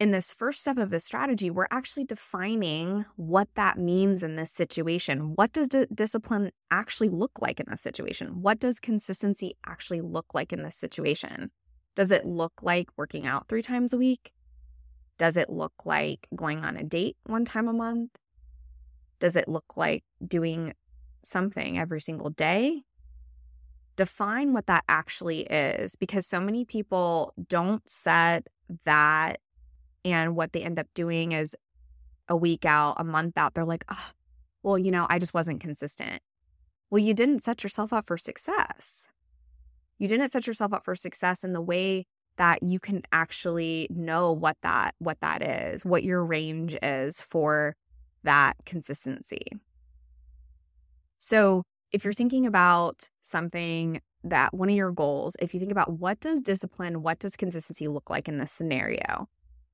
in 0.02 0.10
this 0.10 0.34
first 0.34 0.62
step 0.62 0.80
of 0.80 0.90
the 0.90 1.00
strategy, 1.00 1.52
we're 1.52 1.68
actually 1.70 2.04
defining 2.04 3.06
what 3.18 3.48
that 3.54 3.78
means 3.78 4.24
in 4.24 4.34
this 4.34 4.52
situation. 4.52 5.36
What 5.36 5.54
does 5.54 5.68
d- 5.68 5.86
discipline 5.94 6.50
actually 6.72 7.10
look 7.10 7.40
like 7.40 7.60
in 7.60 7.68
this 7.70 7.82
situation? 7.82 8.42
What 8.42 8.60
does 8.60 8.80
consistency 8.80 9.54
actually 9.64 10.02
look 10.02 10.34
like 10.34 10.52
in 10.52 10.64
this 10.64 10.76
situation? 10.76 11.52
Does 11.94 12.12
it 12.12 12.26
look 12.26 12.64
like 12.64 12.90
working 12.98 13.28
out 13.28 13.48
three 13.48 13.62
times 13.62 13.94
a 13.94 14.00
week? 14.00 14.32
Does 15.20 15.38
it 15.38 15.52
look 15.52 15.86
like 15.86 16.28
going 16.36 16.66
on 16.66 16.78
a 16.78 16.84
date 16.84 17.18
one 17.28 17.46
time 17.46 17.68
a 17.68 17.74
month? 17.74 18.18
Does 19.20 19.36
it 19.36 19.48
look 19.48 19.78
like 19.78 20.04
doing 20.28 20.74
something 21.24 21.78
every 21.78 22.02
single 22.02 22.32
day? 22.32 22.86
Define 23.98 24.52
what 24.52 24.66
that 24.66 24.84
actually 24.90 25.42
is 25.42 25.96
because 25.96 26.26
so 26.26 26.42
many 26.42 26.66
people 26.66 27.36
don't 27.48 27.88
set 27.88 28.48
that. 28.84 29.38
And 30.04 30.36
what 30.36 30.54
they 30.54 30.64
end 30.64 30.80
up 30.80 30.88
doing 30.94 31.32
is 31.32 31.56
a 32.28 32.36
week 32.36 32.66
out, 32.66 32.96
a 32.98 33.04
month 33.04 33.38
out, 33.38 33.54
they're 33.54 33.66
like, 33.66 33.86
oh, 33.90 34.12
well, 34.64 34.78
you 34.78 34.92
know, 34.92 35.08
I 35.10 35.20
just 35.20 35.34
wasn't 35.34 35.62
consistent. 35.62 36.22
Well, 36.90 37.00
you 37.00 37.14
didn't 37.14 37.44
set 37.44 37.64
yourself 37.64 37.94
up 37.94 38.08
for 38.08 38.18
success. 38.18 39.08
You 39.98 40.08
didn't 40.08 40.30
set 40.30 40.48
yourself 40.48 40.74
up 40.74 40.84
for 40.84 40.96
success 40.96 41.44
in 41.44 41.54
the 41.54 41.62
way 41.62 42.06
that 42.38 42.64
you 42.64 42.80
can 42.80 43.04
actually 43.12 43.88
know 43.90 44.32
what 44.32 44.58
that 44.62 44.96
what 45.00 45.20
that 45.20 45.44
is, 45.44 45.86
what 45.86 46.04
your 46.04 46.26
range 46.26 46.76
is 46.82 47.22
for 47.22 47.76
that 48.24 48.54
consistency. 48.66 49.46
So, 51.18 51.64
if 51.92 52.04
you're 52.04 52.14
thinking 52.14 52.46
about 52.48 53.10
something 53.22 54.02
that 54.24 54.54
one 54.54 54.70
of 54.70 54.76
your 54.76 54.92
goals, 54.92 55.36
if 55.40 55.54
you 55.54 55.60
think 55.60 55.72
about 55.72 56.00
what 56.00 56.20
does 56.20 56.42
discipline, 56.42 57.02
what 57.02 57.20
does 57.20 57.36
consistency 57.36 57.88
look 57.88 58.10
like 58.10 58.28
in 58.28 58.38
this 58.38 58.52
scenario? 58.52 59.28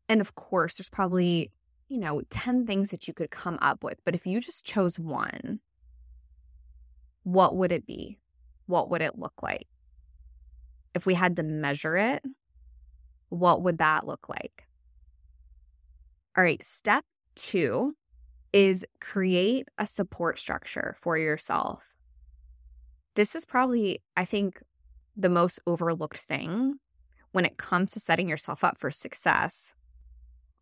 And 0.10 0.22
of 0.22 0.36
course, 0.36 0.76
there's 0.76 0.90
probably, 0.90 1.52
you 1.88 2.00
know, 2.00 2.22
10 2.30 2.66
things 2.66 2.92
that 2.92 3.08
you 3.08 3.14
could 3.14 3.32
come 3.32 3.58
up 3.62 3.84
with. 3.84 4.00
But 4.06 4.16
if 4.16 4.26
you 4.26 4.40
just 4.40 4.66
chose 4.66 5.00
one, 5.00 5.60
what 7.24 7.56
would 7.56 7.72
it 7.72 7.86
be? 7.86 8.20
What 8.68 8.90
would 8.90 9.02
it 9.02 9.18
look 9.18 9.44
like? 9.44 9.68
If 10.94 11.06
we 11.06 11.14
had 11.14 11.36
to 11.36 11.44
measure 11.44 11.98
it, 11.98 12.24
what 13.30 13.62
would 13.62 13.78
that 13.80 14.08
look 14.08 14.30
like? 14.30 14.68
All 16.38 16.44
right, 16.44 16.64
step 16.64 17.04
two 17.36 17.96
is 18.54 18.86
create 19.02 19.68
a 19.78 19.86
support 19.86 20.40
structure 20.40 20.96
for 20.98 21.18
yourself. 21.18 21.96
This 23.16 23.36
is 23.36 23.46
probably, 23.46 24.02
I 24.16 24.26
think, 24.26 24.62
the 25.16 25.30
most 25.30 25.60
overlooked 25.66 26.20
thing 26.20 26.76
when 27.32 27.46
it 27.46 27.58
comes 27.58 27.92
to 27.92 28.00
setting 28.00 28.30
yourself 28.30 28.64
up 28.64 28.78
for 28.78 28.92
success. 28.92 29.76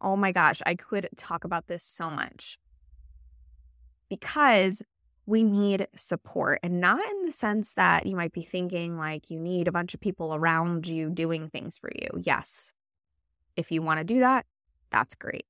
Oh 0.05 0.15
my 0.15 0.31
gosh, 0.31 0.61
I 0.67 0.75
could 0.75 1.09
talk 1.17 1.43
about 1.43 1.65
this 1.65 1.83
so 1.83 2.11
much. 2.11 2.59
Because 4.07 4.83
we 5.25 5.43
need 5.43 5.87
support 5.95 6.59
and 6.61 6.79
not 6.79 7.03
in 7.03 7.23
the 7.23 7.31
sense 7.31 7.73
that 7.73 8.05
you 8.05 8.15
might 8.15 8.31
be 8.31 8.43
thinking 8.43 8.97
like 8.97 9.31
you 9.31 9.39
need 9.39 9.67
a 9.67 9.71
bunch 9.71 9.95
of 9.95 9.99
people 9.99 10.35
around 10.35 10.87
you 10.87 11.09
doing 11.09 11.49
things 11.49 11.79
for 11.79 11.89
you. 11.95 12.07
Yes. 12.21 12.75
If 13.57 13.71
you 13.71 13.81
want 13.81 13.99
to 13.99 14.03
do 14.03 14.19
that, 14.19 14.45
that's 14.91 15.15
great. 15.15 15.47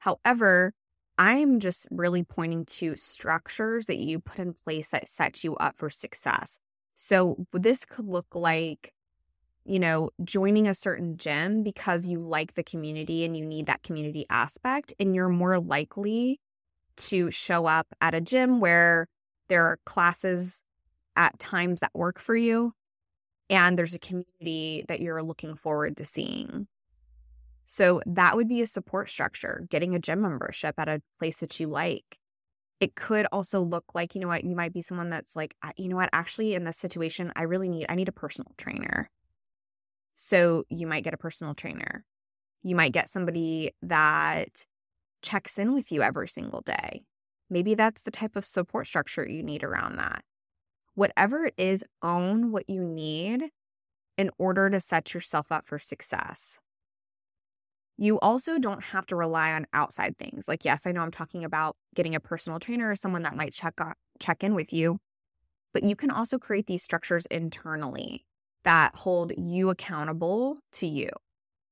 However, 0.00 0.74
I'm 1.16 1.58
just 1.58 1.88
really 1.90 2.22
pointing 2.22 2.66
to 2.66 2.96
structures 2.96 3.86
that 3.86 3.96
you 3.96 4.20
put 4.20 4.38
in 4.38 4.52
place 4.52 4.88
that 4.88 5.08
set 5.08 5.42
you 5.42 5.56
up 5.56 5.78
for 5.78 5.88
success. 5.88 6.58
So 6.94 7.46
this 7.54 7.86
could 7.86 8.06
look 8.06 8.34
like, 8.34 8.92
you 9.64 9.78
know, 9.78 10.10
joining 10.22 10.66
a 10.66 10.74
certain 10.74 11.16
gym 11.16 11.62
because 11.62 12.08
you 12.08 12.18
like 12.18 12.54
the 12.54 12.62
community 12.62 13.24
and 13.24 13.36
you 13.36 13.44
need 13.44 13.66
that 13.66 13.82
community 13.82 14.26
aspect. 14.28 14.92
And 15.00 15.14
you're 15.14 15.28
more 15.28 15.58
likely 15.58 16.40
to 16.96 17.30
show 17.30 17.66
up 17.66 17.88
at 18.00 18.14
a 18.14 18.20
gym 18.20 18.60
where 18.60 19.08
there 19.48 19.64
are 19.64 19.78
classes 19.84 20.64
at 21.16 21.38
times 21.38 21.80
that 21.80 21.92
work 21.94 22.18
for 22.18 22.36
you 22.36 22.74
and 23.50 23.78
there's 23.78 23.94
a 23.94 23.98
community 23.98 24.84
that 24.88 25.00
you're 25.00 25.22
looking 25.22 25.54
forward 25.54 25.96
to 25.96 26.04
seeing. 26.04 26.66
So 27.64 28.00
that 28.06 28.36
would 28.36 28.48
be 28.48 28.60
a 28.60 28.66
support 28.66 29.08
structure, 29.08 29.66
getting 29.70 29.94
a 29.94 29.98
gym 29.98 30.20
membership 30.20 30.74
at 30.78 30.88
a 30.88 31.02
place 31.18 31.38
that 31.38 31.58
you 31.58 31.66
like. 31.66 32.18
It 32.80 32.94
could 32.94 33.26
also 33.32 33.60
look 33.60 33.94
like, 33.94 34.14
you 34.14 34.20
know 34.20 34.28
what, 34.28 34.44
you 34.44 34.54
might 34.54 34.74
be 34.74 34.82
someone 34.82 35.08
that's 35.08 35.36
like, 35.36 35.54
you 35.76 35.88
know 35.88 35.96
what, 35.96 36.10
actually 36.12 36.54
in 36.54 36.64
this 36.64 36.76
situation, 36.76 37.32
I 37.34 37.44
really 37.44 37.68
need, 37.68 37.86
I 37.88 37.94
need 37.94 38.08
a 38.08 38.12
personal 38.12 38.52
trainer. 38.58 39.10
So 40.14 40.64
you 40.68 40.86
might 40.86 41.04
get 41.04 41.14
a 41.14 41.18
personal 41.18 41.54
trainer. 41.54 42.04
You 42.62 42.76
might 42.76 42.92
get 42.92 43.08
somebody 43.08 43.72
that 43.82 44.64
checks 45.22 45.58
in 45.58 45.74
with 45.74 45.90
you 45.90 46.02
every 46.02 46.28
single 46.28 46.60
day. 46.60 47.02
Maybe 47.50 47.74
that's 47.74 48.02
the 48.02 48.10
type 48.10 48.36
of 48.36 48.44
support 48.44 48.86
structure 48.86 49.28
you 49.28 49.42
need 49.42 49.62
around 49.62 49.96
that. 49.96 50.22
Whatever 50.94 51.46
it 51.46 51.54
is, 51.58 51.84
own 52.02 52.52
what 52.52 52.68
you 52.68 52.82
need 52.82 53.50
in 54.16 54.30
order 54.38 54.70
to 54.70 54.80
set 54.80 55.12
yourself 55.12 55.50
up 55.50 55.66
for 55.66 55.78
success. 55.78 56.60
You 57.96 58.18
also 58.20 58.58
don't 58.58 58.84
have 58.84 59.06
to 59.06 59.16
rely 59.16 59.52
on 59.52 59.66
outside 59.72 60.16
things. 60.16 60.48
Like, 60.48 60.64
yes, 60.64 60.86
I 60.86 60.92
know 60.92 61.02
I'm 61.02 61.10
talking 61.10 61.44
about 61.44 61.76
getting 61.94 62.14
a 62.14 62.20
personal 62.20 62.58
trainer 62.58 62.90
or 62.90 62.96
someone 62.96 63.22
that 63.22 63.36
might 63.36 63.52
check 63.52 63.74
check 64.20 64.44
in 64.44 64.54
with 64.54 64.72
you, 64.72 64.98
but 65.72 65.82
you 65.82 65.96
can 65.96 66.10
also 66.10 66.38
create 66.38 66.66
these 66.66 66.82
structures 66.82 67.26
internally 67.26 68.24
that 68.64 68.94
hold 68.96 69.32
you 69.36 69.70
accountable 69.70 70.58
to 70.72 70.86
you. 70.86 71.08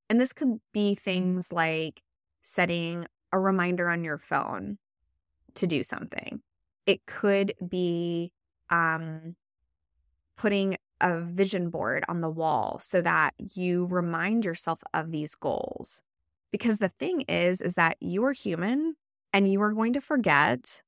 And 0.08 0.20
this 0.20 0.32
could 0.32 0.60
be 0.72 0.94
things 0.94 1.52
like 1.52 2.02
setting 2.42 3.06
a 3.32 3.38
reminder 3.38 3.88
on 3.88 4.04
your 4.04 4.18
phone 4.18 4.78
to 5.54 5.66
do 5.66 5.82
something. 5.82 6.40
It 6.86 7.06
could 7.06 7.52
be 7.66 8.32
um, 8.70 9.36
putting 10.36 10.76
a 11.00 11.20
vision 11.20 11.70
board 11.70 12.04
on 12.08 12.20
the 12.20 12.30
wall 12.30 12.78
so 12.80 13.00
that 13.02 13.34
you 13.38 13.86
remind 13.86 14.44
yourself 14.44 14.82
of 14.94 15.10
these 15.10 15.34
goals. 15.34 16.02
Because 16.50 16.78
the 16.78 16.88
thing 16.88 17.22
is, 17.22 17.60
is 17.60 17.74
that 17.74 17.96
you 18.00 18.24
are 18.24 18.32
human 18.32 18.94
and 19.32 19.50
you 19.50 19.60
are 19.62 19.72
going 19.72 19.94
to 19.94 20.00
forget 20.00 20.82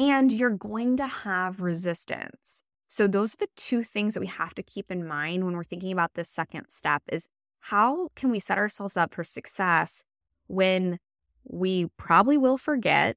and 0.00 0.32
you're 0.32 0.50
going 0.50 0.96
to 0.96 1.06
have 1.06 1.60
resistance. 1.60 2.62
So 2.88 3.06
those 3.06 3.34
are 3.34 3.38
the 3.40 3.48
two 3.54 3.82
things 3.82 4.14
that 4.14 4.20
we 4.20 4.26
have 4.26 4.54
to 4.54 4.62
keep 4.62 4.90
in 4.90 5.06
mind 5.06 5.44
when 5.44 5.54
we're 5.54 5.62
thinking 5.62 5.92
about 5.92 6.14
this 6.14 6.28
second 6.28 6.70
step 6.70 7.02
is 7.12 7.28
how 7.60 8.08
can 8.16 8.30
we 8.30 8.38
set 8.38 8.56
ourselves 8.56 8.96
up 8.96 9.12
for 9.14 9.22
success 9.22 10.04
when 10.46 10.98
we 11.44 11.88
probably 11.98 12.38
will 12.38 12.56
forget 12.56 13.16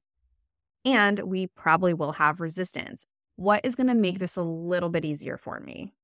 and 0.84 1.20
we 1.20 1.46
probably 1.46 1.94
will 1.94 2.12
have 2.12 2.40
resistance. 2.40 3.06
What 3.36 3.64
is 3.64 3.74
going 3.74 3.86
to 3.86 3.94
make 3.94 4.18
this 4.18 4.36
a 4.36 4.42
little 4.42 4.90
bit 4.90 5.06
easier 5.06 5.38
for 5.38 5.58
me? 5.58 5.94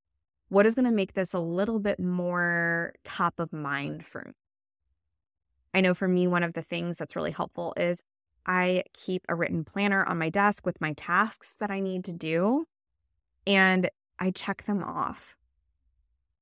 What 0.48 0.64
is 0.64 0.74
going 0.74 0.87
to 0.87 0.90
make 0.90 1.12
this 1.12 1.35
a 1.35 1.40
little 1.40 1.78
bit 1.78 2.00
more 2.00 2.94
top 3.04 3.38
of 3.38 3.52
mind 3.52 4.07
for 4.07 4.22
me? 4.24 4.33
I 5.74 5.83
know 5.83 5.92
for 5.92 6.09
me, 6.09 6.26
one 6.26 6.42
of 6.42 6.54
the 6.54 6.62
things 6.62 6.96
that's 6.96 7.14
really 7.14 7.33
helpful 7.33 7.74
is 7.76 8.02
I 8.46 8.85
keep 8.94 9.26
a 9.28 9.35
written 9.35 9.62
planner 9.62 10.04
on 10.09 10.18
my 10.18 10.31
desk 10.31 10.64
with 10.64 10.81
my 10.81 10.94
tasks 10.94 11.54
that 11.57 11.70
I 11.70 11.81
need 11.81 12.02
to 12.04 12.14
do, 12.14 12.64
and 13.46 13.88
I 14.18 14.31
check 14.31 14.64
them 14.64 14.83
off. 14.83 15.37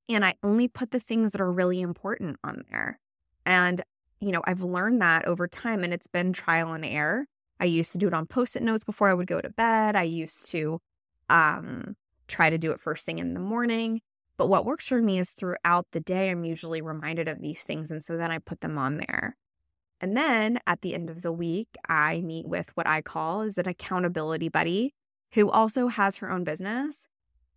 And 0.08 0.24
I 0.24 0.34
only 0.42 0.68
put 0.68 0.90
the 0.90 1.00
things 1.00 1.32
that 1.32 1.40
are 1.40 1.52
really 1.52 1.80
important 1.80 2.38
on 2.44 2.64
there. 2.70 3.00
And, 3.44 3.82
you 4.20 4.32
know, 4.32 4.42
I've 4.44 4.62
learned 4.62 5.02
that 5.02 5.24
over 5.26 5.48
time, 5.48 5.82
and 5.82 5.92
it's 5.92 6.06
been 6.06 6.32
trial 6.32 6.72
and 6.72 6.84
error. 6.84 7.26
I 7.58 7.64
used 7.64 7.92
to 7.92 7.98
do 7.98 8.06
it 8.06 8.14
on 8.14 8.26
post 8.26 8.56
it 8.56 8.62
notes 8.62 8.84
before 8.84 9.08
I 9.10 9.14
would 9.14 9.26
go 9.26 9.40
to 9.40 9.50
bed. 9.50 9.96
I 9.96 10.02
used 10.02 10.50
to 10.50 10.80
um, 11.28 11.96
try 12.28 12.50
to 12.50 12.58
do 12.58 12.70
it 12.70 12.80
first 12.80 13.06
thing 13.06 13.18
in 13.18 13.34
the 13.34 13.40
morning. 13.40 14.00
But 14.36 14.48
what 14.48 14.66
works 14.66 14.88
for 14.88 15.00
me 15.00 15.18
is 15.18 15.30
throughout 15.30 15.86
the 15.92 16.00
day, 16.00 16.30
I'm 16.30 16.44
usually 16.44 16.82
reminded 16.82 17.28
of 17.28 17.40
these 17.40 17.64
things. 17.64 17.90
And 17.90 18.02
so 18.02 18.16
then 18.16 18.30
I 18.30 18.38
put 18.38 18.60
them 18.60 18.76
on 18.76 18.98
there. 18.98 19.36
And 20.00 20.14
then 20.16 20.60
at 20.66 20.82
the 20.82 20.94
end 20.94 21.08
of 21.08 21.22
the 21.22 21.32
week, 21.32 21.68
I 21.88 22.20
meet 22.20 22.46
with 22.46 22.70
what 22.76 22.86
I 22.86 23.00
call 23.00 23.42
is 23.42 23.56
an 23.56 23.66
accountability 23.66 24.50
buddy 24.50 24.94
who 25.34 25.50
also 25.50 25.88
has 25.88 26.18
her 26.18 26.30
own 26.30 26.44
business. 26.44 27.08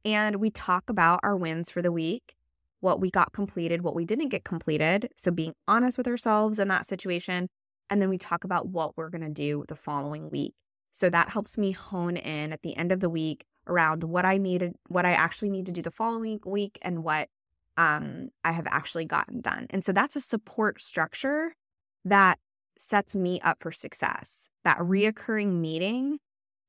And 0.05 0.37
we 0.37 0.49
talk 0.49 0.89
about 0.89 1.19
our 1.23 1.35
wins 1.35 1.69
for 1.69 1.81
the 1.81 1.91
week, 1.91 2.35
what 2.79 2.99
we 2.99 3.11
got 3.11 3.33
completed, 3.33 3.81
what 3.81 3.95
we 3.95 4.05
didn't 4.05 4.29
get 4.29 4.43
completed. 4.43 5.09
So 5.15 5.31
being 5.31 5.53
honest 5.67 5.97
with 5.97 6.07
ourselves 6.07 6.59
in 6.59 6.67
that 6.69 6.85
situation, 6.85 7.49
and 7.89 8.01
then 8.01 8.09
we 8.09 8.17
talk 8.17 8.43
about 8.43 8.67
what 8.67 8.95
we're 8.95 9.09
going 9.09 9.23
to 9.23 9.29
do 9.29 9.65
the 9.67 9.75
following 9.75 10.29
week. 10.29 10.53
So 10.91 11.09
that 11.09 11.29
helps 11.29 11.57
me 11.57 11.71
hone 11.71 12.17
in 12.17 12.53
at 12.53 12.61
the 12.61 12.75
end 12.75 12.91
of 12.91 12.99
the 12.99 13.09
week 13.09 13.45
around 13.67 14.03
what 14.03 14.25
I 14.25 14.37
needed, 14.37 14.75
what 14.87 15.05
I 15.05 15.11
actually 15.11 15.49
need 15.49 15.65
to 15.67 15.71
do 15.71 15.81
the 15.81 15.91
following 15.91 16.39
week, 16.45 16.79
and 16.81 17.03
what 17.03 17.29
um, 17.77 18.29
I 18.43 18.51
have 18.51 18.67
actually 18.67 19.05
gotten 19.05 19.41
done. 19.41 19.67
And 19.69 19.83
so 19.83 19.91
that's 19.91 20.15
a 20.15 20.21
support 20.21 20.81
structure 20.81 21.55
that 22.05 22.39
sets 22.77 23.15
me 23.15 23.39
up 23.41 23.61
for 23.61 23.71
success. 23.71 24.49
That 24.63 24.79
reoccurring 24.79 25.59
meeting 25.59 26.19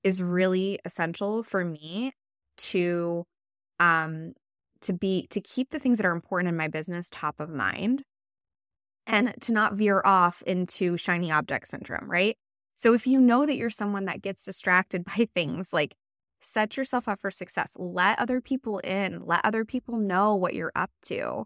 is 0.03 0.23
really 0.23 0.79
essential 0.85 1.43
for 1.43 1.65
me 1.65 2.13
to 2.57 3.25
um 3.79 4.33
to 4.81 4.93
be 4.93 5.27
to 5.31 5.41
keep 5.41 5.71
the 5.71 5.79
things 5.79 5.99
that 5.99 6.07
are 6.07 6.15
important 6.15 6.49
in 6.49 6.57
my 6.57 6.69
business 6.69 7.11
top 7.11 7.41
of 7.41 7.51
mind 7.51 8.03
and 9.07 9.35
to 9.41 9.53
not 9.53 9.75
veer 9.75 10.03
off 10.05 10.43
into 10.43 10.97
shiny 10.97 11.33
object 11.33 11.67
syndrome, 11.67 12.11
right? 12.11 12.37
So 12.75 12.95
if 12.95 13.07
you 13.07 13.21
know 13.21 13.45
that 13.45 13.57
you're 13.57 13.71
someone 13.71 14.05
that 14.07 14.23
gets 14.23 14.45
distracted 14.45 15.05
by 15.17 15.27
things, 15.35 15.73
like 15.73 15.95
set 16.41 16.77
yourself 16.77 17.09
up 17.09 17.21
for 17.21 17.31
success. 17.31 17.77
Let 17.79 18.19
other 18.19 18.41
people 18.41 18.79
in, 18.79 19.25
let 19.27 19.45
other 19.45 19.65
people 19.65 19.99
know 19.99 20.35
what 20.35 20.55
you're 20.55 20.73
up 20.75 20.91
to. 21.03 21.45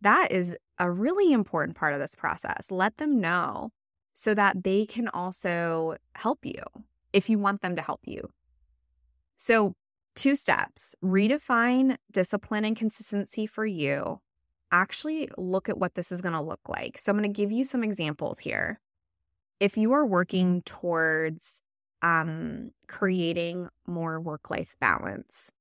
That 0.00 0.30
is 0.30 0.56
a 0.78 0.90
really 0.90 1.32
important 1.32 1.76
part 1.76 1.94
of 1.94 1.98
this 1.98 2.14
process. 2.14 2.70
Let 2.70 2.96
them 2.96 3.20
know 3.20 3.70
so 4.12 4.34
that 4.34 4.62
they 4.62 4.86
can 4.86 5.08
also 5.08 5.96
help 6.14 6.40
you 6.44 6.62
if 7.16 7.30
you 7.30 7.38
want 7.38 7.62
them 7.62 7.74
to 7.74 7.82
help 7.82 8.00
you. 8.04 8.28
So, 9.36 9.74
two 10.14 10.34
steps 10.34 10.94
redefine 11.02 11.96
discipline 12.12 12.64
and 12.64 12.76
consistency 12.76 13.46
for 13.46 13.66
you 13.66 14.20
actually 14.70 15.28
look 15.38 15.68
at 15.68 15.78
what 15.78 15.94
this 15.94 16.12
is 16.12 16.20
going 16.20 16.34
to 16.34 16.40
look 16.40 16.68
like. 16.68 16.98
So 16.98 17.10
I'm 17.10 17.18
going 17.18 17.32
to 17.32 17.40
give 17.40 17.52
you 17.52 17.64
some 17.64 17.84
examples 17.84 18.40
here. 18.40 18.80
If 19.60 19.76
you 19.76 19.92
are 19.92 20.06
working 20.06 20.62
towards 20.62 21.62
um, 22.02 22.72
creating 22.88 23.68
more 23.86 24.20
work 24.20 24.50
life 24.50 24.74
balance, 24.80 25.52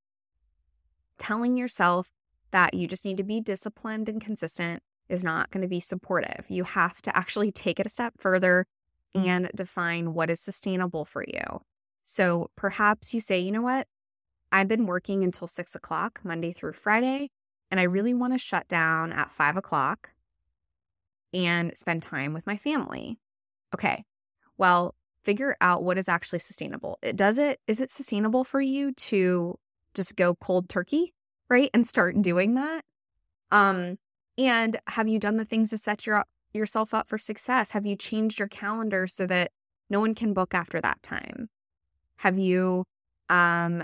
telling 1.18 1.58
yourself 1.58 2.12
that 2.52 2.74
you 2.74 2.88
just 2.88 3.06
need 3.06 3.18
to 3.18 3.24
be 3.24 3.40
disciplined 3.40 4.10
and 4.10 4.20
consistent 4.20 4.84
is 5.08 5.24
not 5.24 5.52
going 5.52 5.62
to 5.62 5.68
be 5.70 5.80
supportive. 5.80 6.46
You 6.50 6.64
have 6.64 7.02
to 7.04 7.16
actually 7.16 7.52
take 7.52 7.80
it 7.80 7.86
a 7.86 7.90
step 7.90 8.16
further 8.18 8.66
and 9.16 9.50
define 9.56 10.14
what 10.14 10.30
is 10.30 10.40
sustainable 10.42 11.06
for 11.06 11.24
you. 11.28 11.62
So 12.04 12.50
perhaps 12.56 13.14
you 13.14 13.20
say, 13.20 13.40
you 13.40 13.52
know 13.52 13.62
what? 13.62 13.88
I've 14.52 14.68
been 14.68 14.86
working 14.86 15.24
until 15.24 15.48
six 15.48 15.74
o'clock 15.76 16.20
Monday 16.24 16.52
through 16.52 16.74
Friday 16.74 17.30
and 17.72 17.80
I 17.80 17.84
really 17.84 18.14
want 18.14 18.34
to 18.34 18.40
shut 18.40 18.68
down 18.68 19.12
at 19.12 19.32
five 19.32 19.58
o'clock 19.58 20.12
and 21.34 21.76
spend 21.76 22.04
time 22.04 22.34
with 22.34 22.48
my 22.48 22.56
family. 22.56 23.18
Okay, 23.74 24.06
well, 24.58 24.96
figure 25.24 25.56
out 25.60 25.84
what 25.84 25.98
is 25.98 26.08
actually 26.08 26.40
sustainable. 26.40 27.00
It 27.02 27.16
does 27.16 27.38
it 27.38 27.60
is 27.68 27.82
it 27.82 27.92
sustainable 27.92 28.44
for 28.44 28.62
you 28.62 28.94
to 28.94 29.56
just 29.94 30.16
go 30.16 30.36
cold 30.36 30.70
turkey, 30.70 31.14
right? 31.50 31.70
And 31.74 31.86
start 31.86 32.22
doing 32.22 32.54
that? 32.56 32.84
Um 33.52 33.98
and 34.38 34.78
have 34.88 35.08
you 35.08 35.20
done 35.20 35.38
the 35.38 35.46
things 35.46 35.72
to 35.72 35.78
set 35.78 36.06
your 36.06 36.24
yourself 36.56 36.94
up 36.94 37.08
for 37.08 37.18
success? 37.18 37.72
Have 37.72 37.86
you 37.86 37.96
changed 37.96 38.40
your 38.40 38.48
calendar 38.48 39.08
so 39.08 39.26
that 39.28 39.52
no 39.90 40.00
one 40.00 40.16
can 40.16 40.34
book 40.34 40.54
after 40.54 40.80
that 40.82 41.02
time? 41.04 41.50
Have 42.18 42.38
you 42.38 42.86
um 43.30 43.84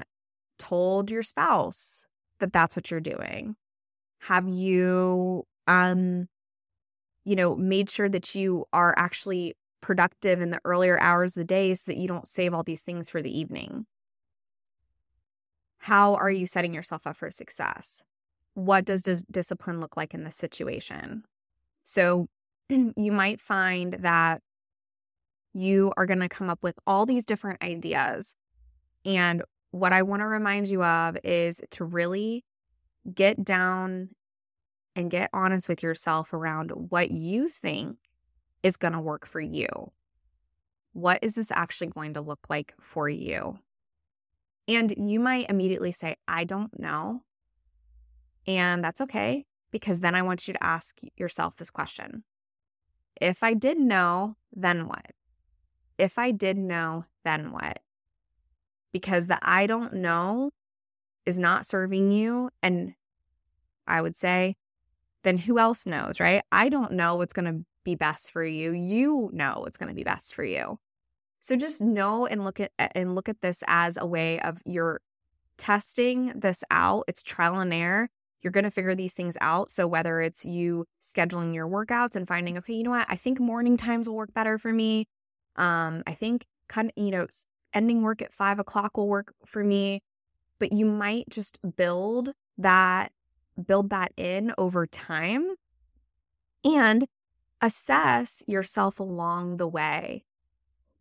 told 0.57 1.10
your 1.10 1.23
spouse 1.23 2.05
that 2.39 2.53
that's 2.53 2.75
what 2.75 2.91
you're 2.91 2.99
doing? 2.99 3.55
Have 4.21 4.47
you, 4.47 5.43
um, 5.67 6.27
you 7.25 7.36
know, 7.36 7.55
made 7.55 7.89
sure 7.89 8.10
that 8.10 8.36
you 8.36 8.65
are 8.71 8.93
actually 8.97 9.55
productive 9.81 10.41
in 10.41 10.51
the 10.51 10.62
earlier 10.63 10.99
hours 10.99 11.36
of 11.36 11.41
the 11.41 11.45
day 11.45 11.73
so 11.73 11.91
that 11.91 11.97
you 11.97 12.07
don't 12.07 12.27
save 12.27 12.53
all 12.53 12.63
these 12.63 12.84
things 12.84 13.10
for 13.10 13.21
the 13.21 13.36
evening? 13.38 13.86
how 15.81 16.13
are 16.13 16.29
you 16.29 16.45
setting 16.45 16.73
yourself 16.73 17.07
up 17.07 17.15
for 17.15 17.31
success? 17.31 18.03
What 18.53 18.86
does 18.86 19.01
dis- 19.01 19.23
discipline 19.31 19.79
look 19.79 19.97
like 19.97 20.13
in 20.13 20.23
this 20.23 20.36
situation? 20.36 21.23
So 21.81 22.27
you 22.95 23.12
might 23.12 23.41
find 23.41 23.93
that 23.93 24.41
you 25.53 25.91
are 25.97 26.05
going 26.05 26.21
to 26.21 26.29
come 26.29 26.49
up 26.49 26.63
with 26.63 26.79
all 26.88 27.05
these 27.05 27.25
different 27.25 27.62
ideas. 27.63 28.36
And 29.05 29.43
what 29.71 29.93
I 29.93 30.03
want 30.03 30.21
to 30.21 30.27
remind 30.27 30.67
you 30.67 30.84
of 30.84 31.17
is 31.23 31.62
to 31.71 31.84
really 31.86 32.45
get 33.13 33.43
down 33.43 34.10
and 34.95 35.12
get 35.12 35.29
honest 35.34 35.67
with 35.67 35.84
yourself 35.84 36.34
around 36.34 36.71
what 36.71 37.12
you 37.12 37.47
think 37.47 37.97
is 38.63 38.77
going 38.77 38.93
to 38.93 38.99
work 38.99 39.25
for 39.25 39.41
you. 39.41 39.67
What 40.93 41.19
is 41.21 41.36
this 41.36 41.51
actually 41.51 41.88
going 41.88 42.13
to 42.13 42.21
look 42.21 42.49
like 42.49 42.73
for 42.79 43.10
you? 43.10 43.60
And 44.67 44.93
you 44.97 45.19
might 45.19 45.49
immediately 45.49 45.91
say, 45.91 46.15
I 46.27 46.43
don't 46.43 46.77
know. 46.77 47.23
And 48.47 48.84
that's 48.84 49.01
okay, 49.01 49.45
because 49.71 49.99
then 49.99 50.15
I 50.15 50.21
want 50.21 50.47
you 50.47 50.53
to 50.53 50.63
ask 50.63 50.99
yourself 51.17 51.55
this 51.55 51.71
question 51.71 52.23
If 53.21 53.43
I 53.43 53.53
did 53.53 53.79
know, 53.79 54.36
then 54.51 54.88
what? 54.88 55.12
If 55.97 56.17
I 56.17 56.31
did 56.31 56.57
know, 56.57 57.05
then 57.23 57.51
what? 57.51 57.79
Because 58.91 59.27
the 59.27 59.38
I 59.41 59.67
don't 59.67 59.93
know 59.93 60.51
is 61.25 61.39
not 61.39 61.65
serving 61.65 62.12
you. 62.12 62.49
And 62.62 62.95
I 63.88 64.01
would 64.01 64.15
say, 64.15 64.57
then 65.23 65.38
who 65.38 65.60
else 65.60 65.86
knows, 65.86 66.19
right? 66.19 66.41
I 66.51 66.67
don't 66.67 66.93
know 66.93 67.15
what's 67.15 67.34
going 67.34 67.45
to 67.45 67.65
be 67.84 67.95
best 67.95 68.31
for 68.31 68.43
you. 68.43 68.71
You 68.71 69.29
know 69.31 69.60
what's 69.60 69.77
going 69.77 69.89
to 69.89 69.95
be 69.95 70.03
best 70.03 70.34
for 70.34 70.43
you. 70.43 70.79
So 71.39 71.55
just 71.55 71.81
know 71.81 72.25
and 72.25 72.43
look 72.43 72.60
at 72.60 72.71
and 72.95 73.15
look 73.15 73.29
at 73.29 73.41
this 73.41 73.63
as 73.67 73.97
a 73.97 74.05
way 74.05 74.39
of 74.39 74.62
you're 74.65 75.01
testing 75.57 76.27
this 76.39 76.63
out. 76.71 77.05
It's 77.07 77.23
trial 77.23 77.60
and 77.60 77.73
error. 77.73 78.10
You're 78.41 78.51
going 78.51 78.63
to 78.63 78.71
figure 78.71 78.95
these 78.95 79.13
things 79.13 79.38
out. 79.41 79.69
So 79.69 79.88
whether 79.88 80.21
it's 80.21 80.45
you 80.45 80.86
scheduling 81.01 81.54
your 81.54 81.67
workouts 81.67 82.15
and 82.15 82.27
finding, 82.27 82.58
okay, 82.58 82.73
you 82.73 82.84
know 82.84 82.91
what? 82.91 83.08
I 83.10 83.15
think 83.15 83.39
morning 83.39 83.77
times 83.77 84.08
will 84.08 84.15
work 84.15 84.34
better 84.34 84.58
for 84.58 84.73
me. 84.73 85.08
Um, 85.56 86.04
I 86.08 86.13
think 86.13 86.45
kind 86.67 86.91
of, 86.95 87.04
you 87.04 87.12
know, 87.12 87.27
ending 87.73 88.01
work 88.01 88.21
at 88.21 88.34
five 88.34 88.60
o'clock 88.60 88.97
will 88.97 89.08
work 89.08 89.34
for 89.45 89.63
me. 89.63 90.01
But 90.60 90.73
you 90.73 90.86
might 90.86 91.25
just 91.30 91.60
build 91.75 92.34
that, 92.58 93.12
build 93.63 93.89
that 93.89 94.12
in 94.17 94.54
over 94.58 94.86
time 94.86 95.56
and 96.63 97.08
assess 97.62 98.43
yourself 98.47 98.99
along 98.99 99.58
the 99.58 99.67
way 99.67 100.23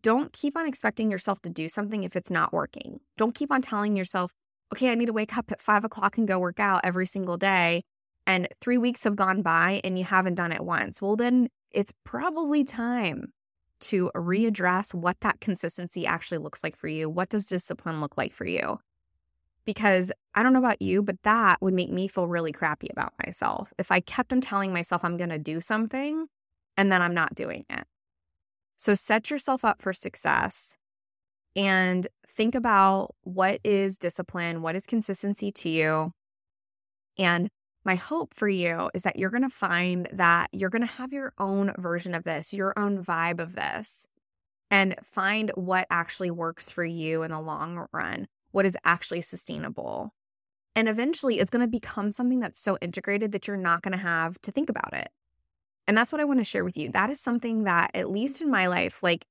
don't 0.02 0.32
keep 0.32 0.56
on 0.56 0.66
expecting 0.66 1.10
yourself 1.10 1.40
to 1.42 1.50
do 1.50 1.68
something 1.68 2.04
if 2.04 2.16
it's 2.16 2.30
not 2.30 2.52
working. 2.52 3.00
Don't 3.16 3.34
keep 3.34 3.52
on 3.52 3.60
telling 3.60 3.96
yourself, 3.96 4.32
okay, 4.72 4.90
I 4.90 4.94
need 4.94 5.06
to 5.06 5.12
wake 5.12 5.36
up 5.36 5.50
at 5.50 5.60
five 5.60 5.84
o'clock 5.84 6.18
and 6.18 6.28
go 6.28 6.38
work 6.38 6.60
out 6.60 6.80
every 6.84 7.06
single 7.06 7.36
day. 7.36 7.82
And 8.26 8.48
three 8.60 8.78
weeks 8.78 9.04
have 9.04 9.16
gone 9.16 9.42
by 9.42 9.80
and 9.82 9.98
you 9.98 10.04
haven't 10.04 10.34
done 10.34 10.52
it 10.52 10.64
once. 10.64 11.02
Well, 11.02 11.16
then 11.16 11.48
it's 11.70 11.92
probably 12.04 12.64
time 12.64 13.32
to 13.80 14.10
readdress 14.14 14.94
what 14.94 15.20
that 15.20 15.40
consistency 15.40 16.06
actually 16.06 16.38
looks 16.38 16.62
like 16.62 16.76
for 16.76 16.88
you. 16.88 17.08
What 17.08 17.30
does 17.30 17.46
discipline 17.46 18.00
look 18.00 18.16
like 18.16 18.32
for 18.32 18.44
you? 18.44 18.78
Because 19.64 20.12
I 20.34 20.42
don't 20.42 20.52
know 20.52 20.58
about 20.58 20.82
you, 20.82 21.02
but 21.02 21.22
that 21.22 21.60
would 21.60 21.74
make 21.74 21.90
me 21.90 22.08
feel 22.08 22.26
really 22.26 22.52
crappy 22.52 22.88
about 22.90 23.14
myself 23.24 23.72
if 23.78 23.90
I 23.90 24.00
kept 24.00 24.32
on 24.32 24.40
telling 24.40 24.72
myself 24.72 25.04
I'm 25.04 25.16
going 25.16 25.30
to 25.30 25.38
do 25.38 25.60
something 25.60 26.26
and 26.76 26.92
then 26.92 27.02
I'm 27.02 27.14
not 27.14 27.34
doing 27.34 27.64
it. 27.68 27.84
So 28.76 28.94
set 28.94 29.30
yourself 29.30 29.64
up 29.64 29.80
for 29.80 29.92
success 29.92 30.76
and 31.56 32.06
think 32.26 32.54
about 32.54 33.14
what 33.22 33.60
is 33.64 33.98
discipline, 33.98 34.62
what 34.62 34.76
is 34.76 34.86
consistency 34.86 35.50
to 35.52 35.68
you. 35.68 36.12
And 37.18 37.50
my 37.84 37.94
hope 37.94 38.34
for 38.34 38.48
you 38.48 38.90
is 38.94 39.02
that 39.02 39.16
you're 39.16 39.30
going 39.30 39.42
to 39.42 39.48
find 39.48 40.06
that 40.12 40.48
you're 40.52 40.70
going 40.70 40.86
to 40.86 40.94
have 40.94 41.12
your 41.12 41.32
own 41.38 41.72
version 41.78 42.14
of 42.14 42.24
this, 42.24 42.52
your 42.52 42.72
own 42.76 43.02
vibe 43.02 43.40
of 43.40 43.56
this, 43.56 44.06
and 44.70 44.94
find 45.02 45.50
what 45.54 45.86
actually 45.90 46.30
works 46.30 46.70
for 46.70 46.84
you 46.84 47.22
in 47.22 47.30
the 47.30 47.40
long 47.40 47.86
run, 47.92 48.28
what 48.52 48.66
is 48.66 48.76
actually 48.84 49.22
sustainable. 49.22 50.12
And 50.76 50.88
eventually, 50.88 51.40
it's 51.40 51.50
going 51.50 51.64
to 51.64 51.70
become 51.70 52.12
something 52.12 52.38
that's 52.38 52.60
so 52.60 52.78
integrated 52.80 53.32
that 53.32 53.48
you're 53.48 53.56
not 53.56 53.82
going 53.82 53.92
to 53.92 53.98
have 53.98 54.40
to 54.42 54.52
think 54.52 54.70
about 54.70 54.92
it. 54.92 55.08
And 55.88 55.98
that's 55.98 56.12
what 56.12 56.20
I 56.20 56.24
want 56.24 56.38
to 56.38 56.44
share 56.44 56.64
with 56.64 56.76
you. 56.76 56.90
That 56.90 57.10
is 57.10 57.20
something 57.20 57.64
that, 57.64 57.90
at 57.94 58.08
least 58.08 58.40
in 58.40 58.50
my 58.50 58.68
life, 58.68 59.02
like 59.02 59.26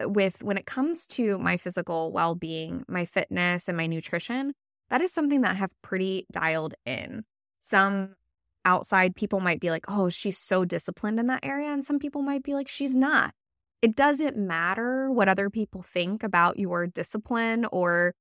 with 0.00 0.42
when 0.42 0.56
it 0.56 0.66
comes 0.66 1.06
to 1.08 1.38
my 1.38 1.56
physical 1.56 2.12
well 2.12 2.34
being, 2.34 2.84
my 2.88 3.04
fitness, 3.04 3.68
and 3.68 3.76
my 3.76 3.86
nutrition, 3.86 4.54
that 4.90 5.00
is 5.00 5.12
something 5.12 5.40
that 5.42 5.52
I 5.52 5.54
have 5.54 5.80
pretty 5.82 6.26
dialed 6.32 6.74
in. 6.84 7.24
Some 7.58 8.16
outside 8.64 9.16
people 9.16 9.40
might 9.40 9.60
be 9.60 9.70
like, 9.70 9.84
oh, 9.88 10.08
she's 10.08 10.38
so 10.38 10.64
disciplined 10.64 11.18
in 11.18 11.26
that 11.26 11.44
area. 11.44 11.68
And 11.68 11.84
some 11.84 11.98
people 11.98 12.22
might 12.22 12.42
be 12.42 12.54
like, 12.54 12.68
she's 12.68 12.96
not. 12.96 13.34
It 13.82 13.94
doesn't 13.94 14.36
matter 14.36 15.10
what 15.10 15.28
other 15.28 15.50
people 15.50 15.82
think 15.82 16.22
about 16.22 16.58
your 16.58 16.86
discipline 16.86 17.66
or, 17.70 18.14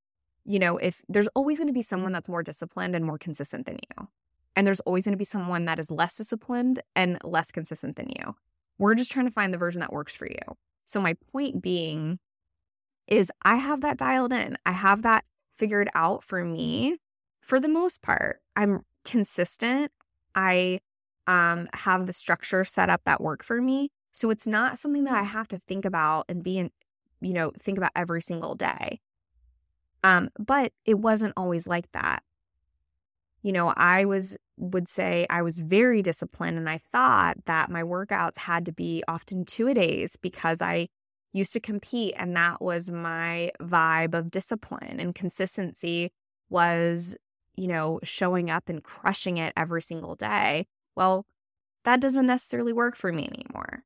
you 0.45 0.59
know, 0.59 0.77
if 0.77 1.01
there's 1.07 1.29
always 1.29 1.59
going 1.59 1.67
to 1.67 1.73
be 1.73 1.81
someone 1.81 2.11
that's 2.11 2.29
more 2.29 2.43
disciplined 2.43 2.95
and 2.95 3.05
more 3.05 3.17
consistent 3.17 3.65
than 3.65 3.77
you. 3.97 4.07
And 4.55 4.67
there's 4.67 4.81
always 4.81 5.05
going 5.05 5.13
to 5.13 5.17
be 5.17 5.23
someone 5.23 5.65
that 5.65 5.79
is 5.79 5.89
less 5.89 6.17
disciplined 6.17 6.81
and 6.95 7.17
less 7.23 7.51
consistent 7.51 7.95
than 7.95 8.09
you. 8.09 8.35
We're 8.77 8.95
just 8.95 9.11
trying 9.11 9.25
to 9.25 9.31
find 9.31 9.53
the 9.53 9.57
version 9.57 9.79
that 9.79 9.93
works 9.93 10.15
for 10.15 10.27
you. 10.27 10.55
So, 10.85 11.01
my 11.01 11.15
point 11.31 11.61
being 11.61 12.19
is 13.07 13.31
I 13.43 13.55
have 13.55 13.81
that 13.81 13.97
dialed 13.97 14.33
in. 14.33 14.57
I 14.65 14.71
have 14.71 15.01
that 15.03 15.25
figured 15.51 15.89
out 15.93 16.23
for 16.23 16.43
me 16.43 16.97
for 17.41 17.59
the 17.59 17.67
most 17.67 18.01
part. 18.01 18.41
I'm 18.55 18.85
consistent. 19.03 19.91
I 20.35 20.79
um, 21.27 21.67
have 21.73 22.05
the 22.05 22.13
structure 22.13 22.63
set 22.63 22.89
up 22.89 23.01
that 23.05 23.21
work 23.21 23.43
for 23.43 23.61
me. 23.61 23.89
So 24.11 24.29
it's 24.29 24.47
not 24.47 24.77
something 24.77 25.05
that 25.05 25.15
I 25.15 25.23
have 25.23 25.47
to 25.49 25.57
think 25.57 25.85
about 25.85 26.25
and 26.29 26.43
be 26.43 26.57
in, 26.57 26.71
you 27.21 27.33
know, 27.33 27.51
think 27.57 27.77
about 27.77 27.91
every 27.95 28.21
single 28.21 28.55
day. 28.55 28.99
Um, 30.03 30.29
but 30.37 30.73
it 30.85 30.99
wasn't 30.99 31.33
always 31.37 31.67
like 31.67 31.91
that 31.93 32.23
you 33.43 33.51
know, 33.51 33.73
I 33.75 34.05
was 34.05 34.37
would 34.57 34.87
say 34.87 35.25
I 35.29 35.41
was 35.41 35.61
very 35.61 36.01
disciplined 36.01 36.57
and 36.57 36.69
I 36.69 36.77
thought 36.77 37.45
that 37.45 37.69
my 37.69 37.83
workouts 37.83 38.37
had 38.39 38.65
to 38.67 38.71
be 38.71 39.03
often 39.07 39.45
two 39.45 39.67
a 39.67 39.73
days 39.73 40.15
because 40.15 40.61
I 40.61 40.87
used 41.33 41.53
to 41.53 41.59
compete 41.59 42.13
and 42.17 42.35
that 42.37 42.61
was 42.61 42.91
my 42.91 43.51
vibe 43.59 44.13
of 44.13 44.31
discipline 44.31 44.99
and 44.99 45.15
consistency 45.15 46.11
was, 46.49 47.17
you 47.55 47.67
know, 47.67 47.99
showing 48.03 48.49
up 48.49 48.69
and 48.69 48.83
crushing 48.83 49.37
it 49.37 49.53
every 49.57 49.81
single 49.81 50.15
day. 50.15 50.67
Well, 50.95 51.25
that 51.83 51.99
doesn't 51.99 52.27
necessarily 52.27 52.73
work 52.73 52.95
for 52.95 53.11
me 53.11 53.27
anymore. 53.27 53.83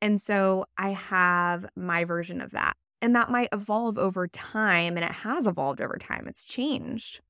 And 0.00 0.20
so 0.20 0.66
I 0.78 0.90
have 0.90 1.66
my 1.74 2.04
version 2.04 2.40
of 2.40 2.52
that. 2.52 2.74
And 3.02 3.14
that 3.16 3.30
might 3.30 3.48
evolve 3.52 3.98
over 3.98 4.28
time 4.28 4.96
and 4.96 5.04
it 5.04 5.12
has 5.12 5.46
evolved 5.46 5.80
over 5.80 5.96
time. 5.98 6.26
It's 6.28 6.44
changed. 6.44 7.20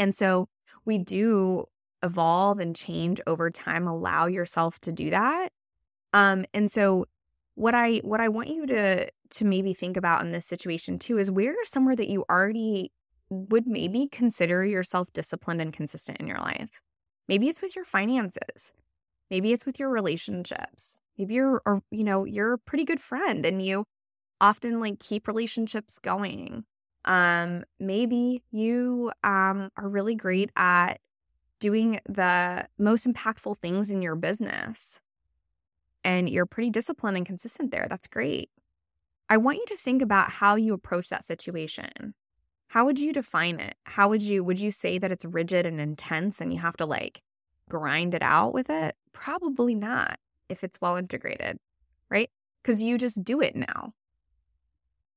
And 0.00 0.14
so 0.14 0.48
we 0.86 0.98
do 0.98 1.66
evolve 2.02 2.58
and 2.58 2.74
change 2.74 3.20
over 3.26 3.50
time. 3.50 3.86
Allow 3.86 4.26
yourself 4.26 4.80
to 4.80 4.92
do 4.92 5.10
that. 5.10 5.50
Um, 6.14 6.46
and 6.54 6.72
so 6.72 7.04
what 7.54 7.74
I 7.74 7.98
what 7.98 8.20
I 8.20 8.28
want 8.30 8.48
you 8.48 8.66
to 8.66 9.10
to 9.32 9.44
maybe 9.44 9.74
think 9.74 9.98
about 9.98 10.22
in 10.22 10.32
this 10.32 10.46
situation 10.46 10.98
too 10.98 11.18
is 11.18 11.30
where 11.30 11.54
somewhere 11.64 11.94
that 11.94 12.08
you 12.08 12.24
already 12.30 12.92
would 13.28 13.66
maybe 13.66 14.08
consider 14.08 14.64
yourself 14.64 15.12
disciplined 15.12 15.60
and 15.60 15.72
consistent 15.72 16.18
in 16.18 16.26
your 16.26 16.38
life. 16.38 16.80
Maybe 17.28 17.48
it's 17.48 17.62
with 17.62 17.76
your 17.76 17.84
finances. 17.84 18.72
Maybe 19.30 19.52
it's 19.52 19.66
with 19.66 19.78
your 19.78 19.90
relationships. 19.90 21.02
Maybe 21.18 21.34
you're 21.34 21.60
or 21.66 21.82
you 21.90 22.04
know, 22.04 22.24
you're 22.24 22.54
a 22.54 22.58
pretty 22.58 22.84
good 22.84 23.00
friend 23.00 23.44
and 23.44 23.60
you 23.60 23.84
often 24.40 24.80
like 24.80 24.98
keep 24.98 25.28
relationships 25.28 25.98
going. 25.98 26.64
Um, 27.04 27.64
maybe 27.78 28.42
you 28.50 29.12
um, 29.24 29.70
are 29.76 29.88
really 29.88 30.14
great 30.14 30.50
at 30.56 31.00
doing 31.58 32.00
the 32.06 32.66
most 32.78 33.06
impactful 33.06 33.58
things 33.58 33.90
in 33.90 34.02
your 34.02 34.16
business 34.16 35.00
and 36.04 36.28
you're 36.28 36.46
pretty 36.46 36.70
disciplined 36.70 37.16
and 37.16 37.26
consistent 37.26 37.70
there. 37.70 37.86
That's 37.88 38.08
great. 38.08 38.50
I 39.28 39.36
want 39.36 39.58
you 39.58 39.66
to 39.66 39.76
think 39.76 40.02
about 40.02 40.30
how 40.30 40.56
you 40.56 40.74
approach 40.74 41.08
that 41.08 41.24
situation. 41.24 42.14
How 42.68 42.84
would 42.84 42.98
you 42.98 43.12
define 43.12 43.60
it? 43.60 43.74
How 43.84 44.08
would 44.08 44.22
you 44.22 44.42
would 44.42 44.60
you 44.60 44.70
say 44.70 44.98
that 44.98 45.12
it's 45.12 45.24
rigid 45.24 45.66
and 45.66 45.80
intense 45.80 46.40
and 46.40 46.52
you 46.52 46.60
have 46.60 46.76
to 46.78 46.86
like 46.86 47.22
grind 47.68 48.14
it 48.14 48.22
out 48.22 48.52
with 48.52 48.70
it? 48.70 48.96
Probably 49.12 49.74
not 49.74 50.18
if 50.48 50.64
it's 50.64 50.80
well 50.80 50.96
integrated, 50.96 51.58
right? 52.10 52.30
Cuz 52.64 52.82
you 52.82 52.98
just 52.98 53.24
do 53.24 53.40
it 53.40 53.54
now. 53.54 53.92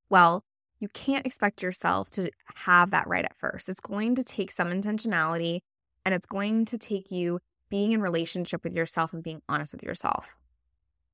Well, 0.09 0.43
you 0.83 0.89
can't 0.89 1.25
expect 1.25 1.63
yourself 1.63 2.11
to 2.11 2.29
have 2.65 2.91
that 2.91 3.07
right 3.07 3.23
at 3.23 3.37
first. 3.37 3.69
It's 3.69 3.79
going 3.79 4.15
to 4.15 4.23
take 4.23 4.51
some 4.51 4.69
intentionality 4.69 5.61
and 6.05 6.13
it's 6.13 6.25
going 6.25 6.65
to 6.65 6.77
take 6.77 7.09
you 7.09 7.39
being 7.69 7.93
in 7.93 8.01
relationship 8.01 8.65
with 8.65 8.75
yourself 8.75 9.13
and 9.13 9.23
being 9.23 9.41
honest 9.47 9.71
with 9.71 9.81
yourself. 9.81 10.35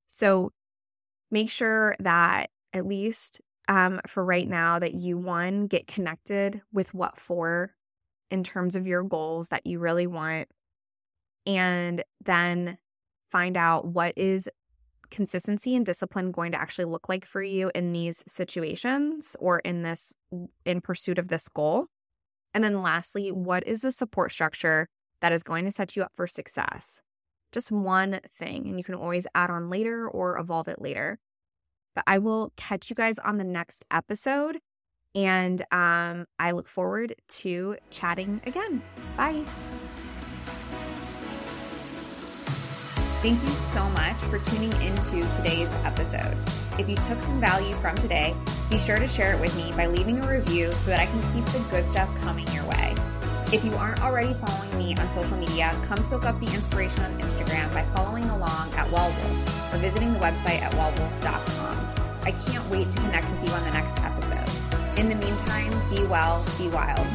So 0.07 0.51
make 1.29 1.51
sure 1.51 1.95
that 1.99 2.49
at 2.73 2.87
least 2.87 3.41
um, 3.67 4.01
for 4.07 4.25
right 4.25 4.47
now 4.47 4.79
that 4.79 4.95
you, 4.95 5.19
one, 5.19 5.67
get 5.67 5.85
connected 5.85 6.63
with 6.73 6.91
what 6.95 7.15
for 7.15 7.75
in 8.31 8.43
terms 8.43 8.75
of 8.75 8.87
your 8.87 9.03
goals 9.03 9.49
that 9.49 9.67
you 9.67 9.77
really 9.77 10.07
want, 10.07 10.47
and 11.45 12.03
then 12.25 12.79
find 13.29 13.55
out 13.55 13.85
what 13.85 14.17
is 14.17 14.49
consistency 15.09 15.75
and 15.75 15.85
discipline 15.85 16.31
going 16.31 16.51
to 16.51 16.61
actually 16.61 16.85
look 16.85 17.09
like 17.09 17.25
for 17.25 17.41
you 17.41 17.71
in 17.73 17.93
these 17.93 18.23
situations 18.27 19.35
or 19.39 19.59
in 19.59 19.83
this 19.83 20.15
in 20.65 20.81
pursuit 20.81 21.19
of 21.19 21.27
this 21.27 21.47
goal? 21.49 21.87
And 22.53 22.63
then 22.63 22.81
lastly 22.81 23.31
what 23.31 23.65
is 23.67 23.81
the 23.81 23.91
support 23.91 24.31
structure 24.31 24.87
that 25.21 25.31
is 25.31 25.43
going 25.43 25.65
to 25.65 25.71
set 25.71 25.95
you 25.95 26.03
up 26.03 26.11
for 26.15 26.27
success? 26.27 27.01
Just 27.51 27.71
one 27.71 28.19
thing 28.27 28.67
and 28.67 28.77
you 28.77 28.83
can 28.83 28.95
always 28.95 29.27
add 29.35 29.49
on 29.49 29.69
later 29.69 30.07
or 30.07 30.37
evolve 30.37 30.67
it 30.67 30.81
later. 30.81 31.19
But 31.95 32.03
i 32.07 32.17
will 32.17 32.53
catch 32.55 32.89
you 32.89 32.95
guys 32.95 33.19
on 33.19 33.37
the 33.37 33.43
next 33.43 33.83
episode 33.91 34.59
and 35.15 35.61
um, 35.71 36.25
i 36.37 36.51
look 36.51 36.67
forward 36.67 37.15
to 37.27 37.77
chatting 37.89 38.41
again. 38.45 38.81
Bye 39.17 39.43
Thank 43.21 43.43
you 43.43 43.49
so 43.49 43.89
much 43.89 44.23
for 44.23 44.39
tuning 44.39 44.71
into 44.81 45.29
today's 45.33 45.73
episode. 45.83 46.37
If 46.79 46.87
you 46.87 46.95
took 46.95 47.19
some 47.19 47.41
value 47.41 47.75
from 47.75 47.97
today, 47.97 48.33
be 48.69 48.79
sure 48.79 48.97
to 48.97 49.09
share 49.09 49.33
it 49.33 49.41
with 49.41 49.53
me 49.57 49.73
by 49.73 49.87
leaving 49.87 50.23
a 50.23 50.31
review 50.31 50.71
so 50.71 50.89
that 50.89 51.01
I 51.01 51.05
can 51.05 51.21
keep 51.33 51.45
the 51.47 51.59
good 51.69 51.85
stuff 51.85 52.15
coming 52.15 52.47
your 52.53 52.63
way. 52.63 52.95
If 53.51 53.65
you 53.65 53.73
aren't 53.73 54.01
already 54.01 54.33
following 54.33 54.77
me 54.77 54.95
on 54.95 55.11
social 55.11 55.35
media, 55.35 55.77
come 55.83 56.01
soak 56.01 56.23
up 56.23 56.39
the 56.39 56.45
inspiration 56.53 57.03
on 57.03 57.19
Instagram 57.19 57.73
by 57.73 57.83
following 57.93 58.23
along 58.29 58.71
at 58.75 58.87
WellWolfe 58.87 59.73
or 59.73 59.77
visiting 59.79 60.13
the 60.13 60.19
website 60.19 60.61
at 60.61 60.71
wellwolfe.com. 60.71 61.77
I 62.21 62.31
can't 62.31 62.69
wait 62.69 62.89
to 62.89 63.01
connect 63.01 63.29
with 63.31 63.45
you 63.45 63.53
on 63.53 63.65
the 63.65 63.71
next 63.71 63.99
episode. 63.99 64.49
In 64.97 65.09
the 65.09 65.15
meantime, 65.15 65.73
be 65.89 66.05
well, 66.05 66.45
be 66.57 66.69
wild. 66.69 67.05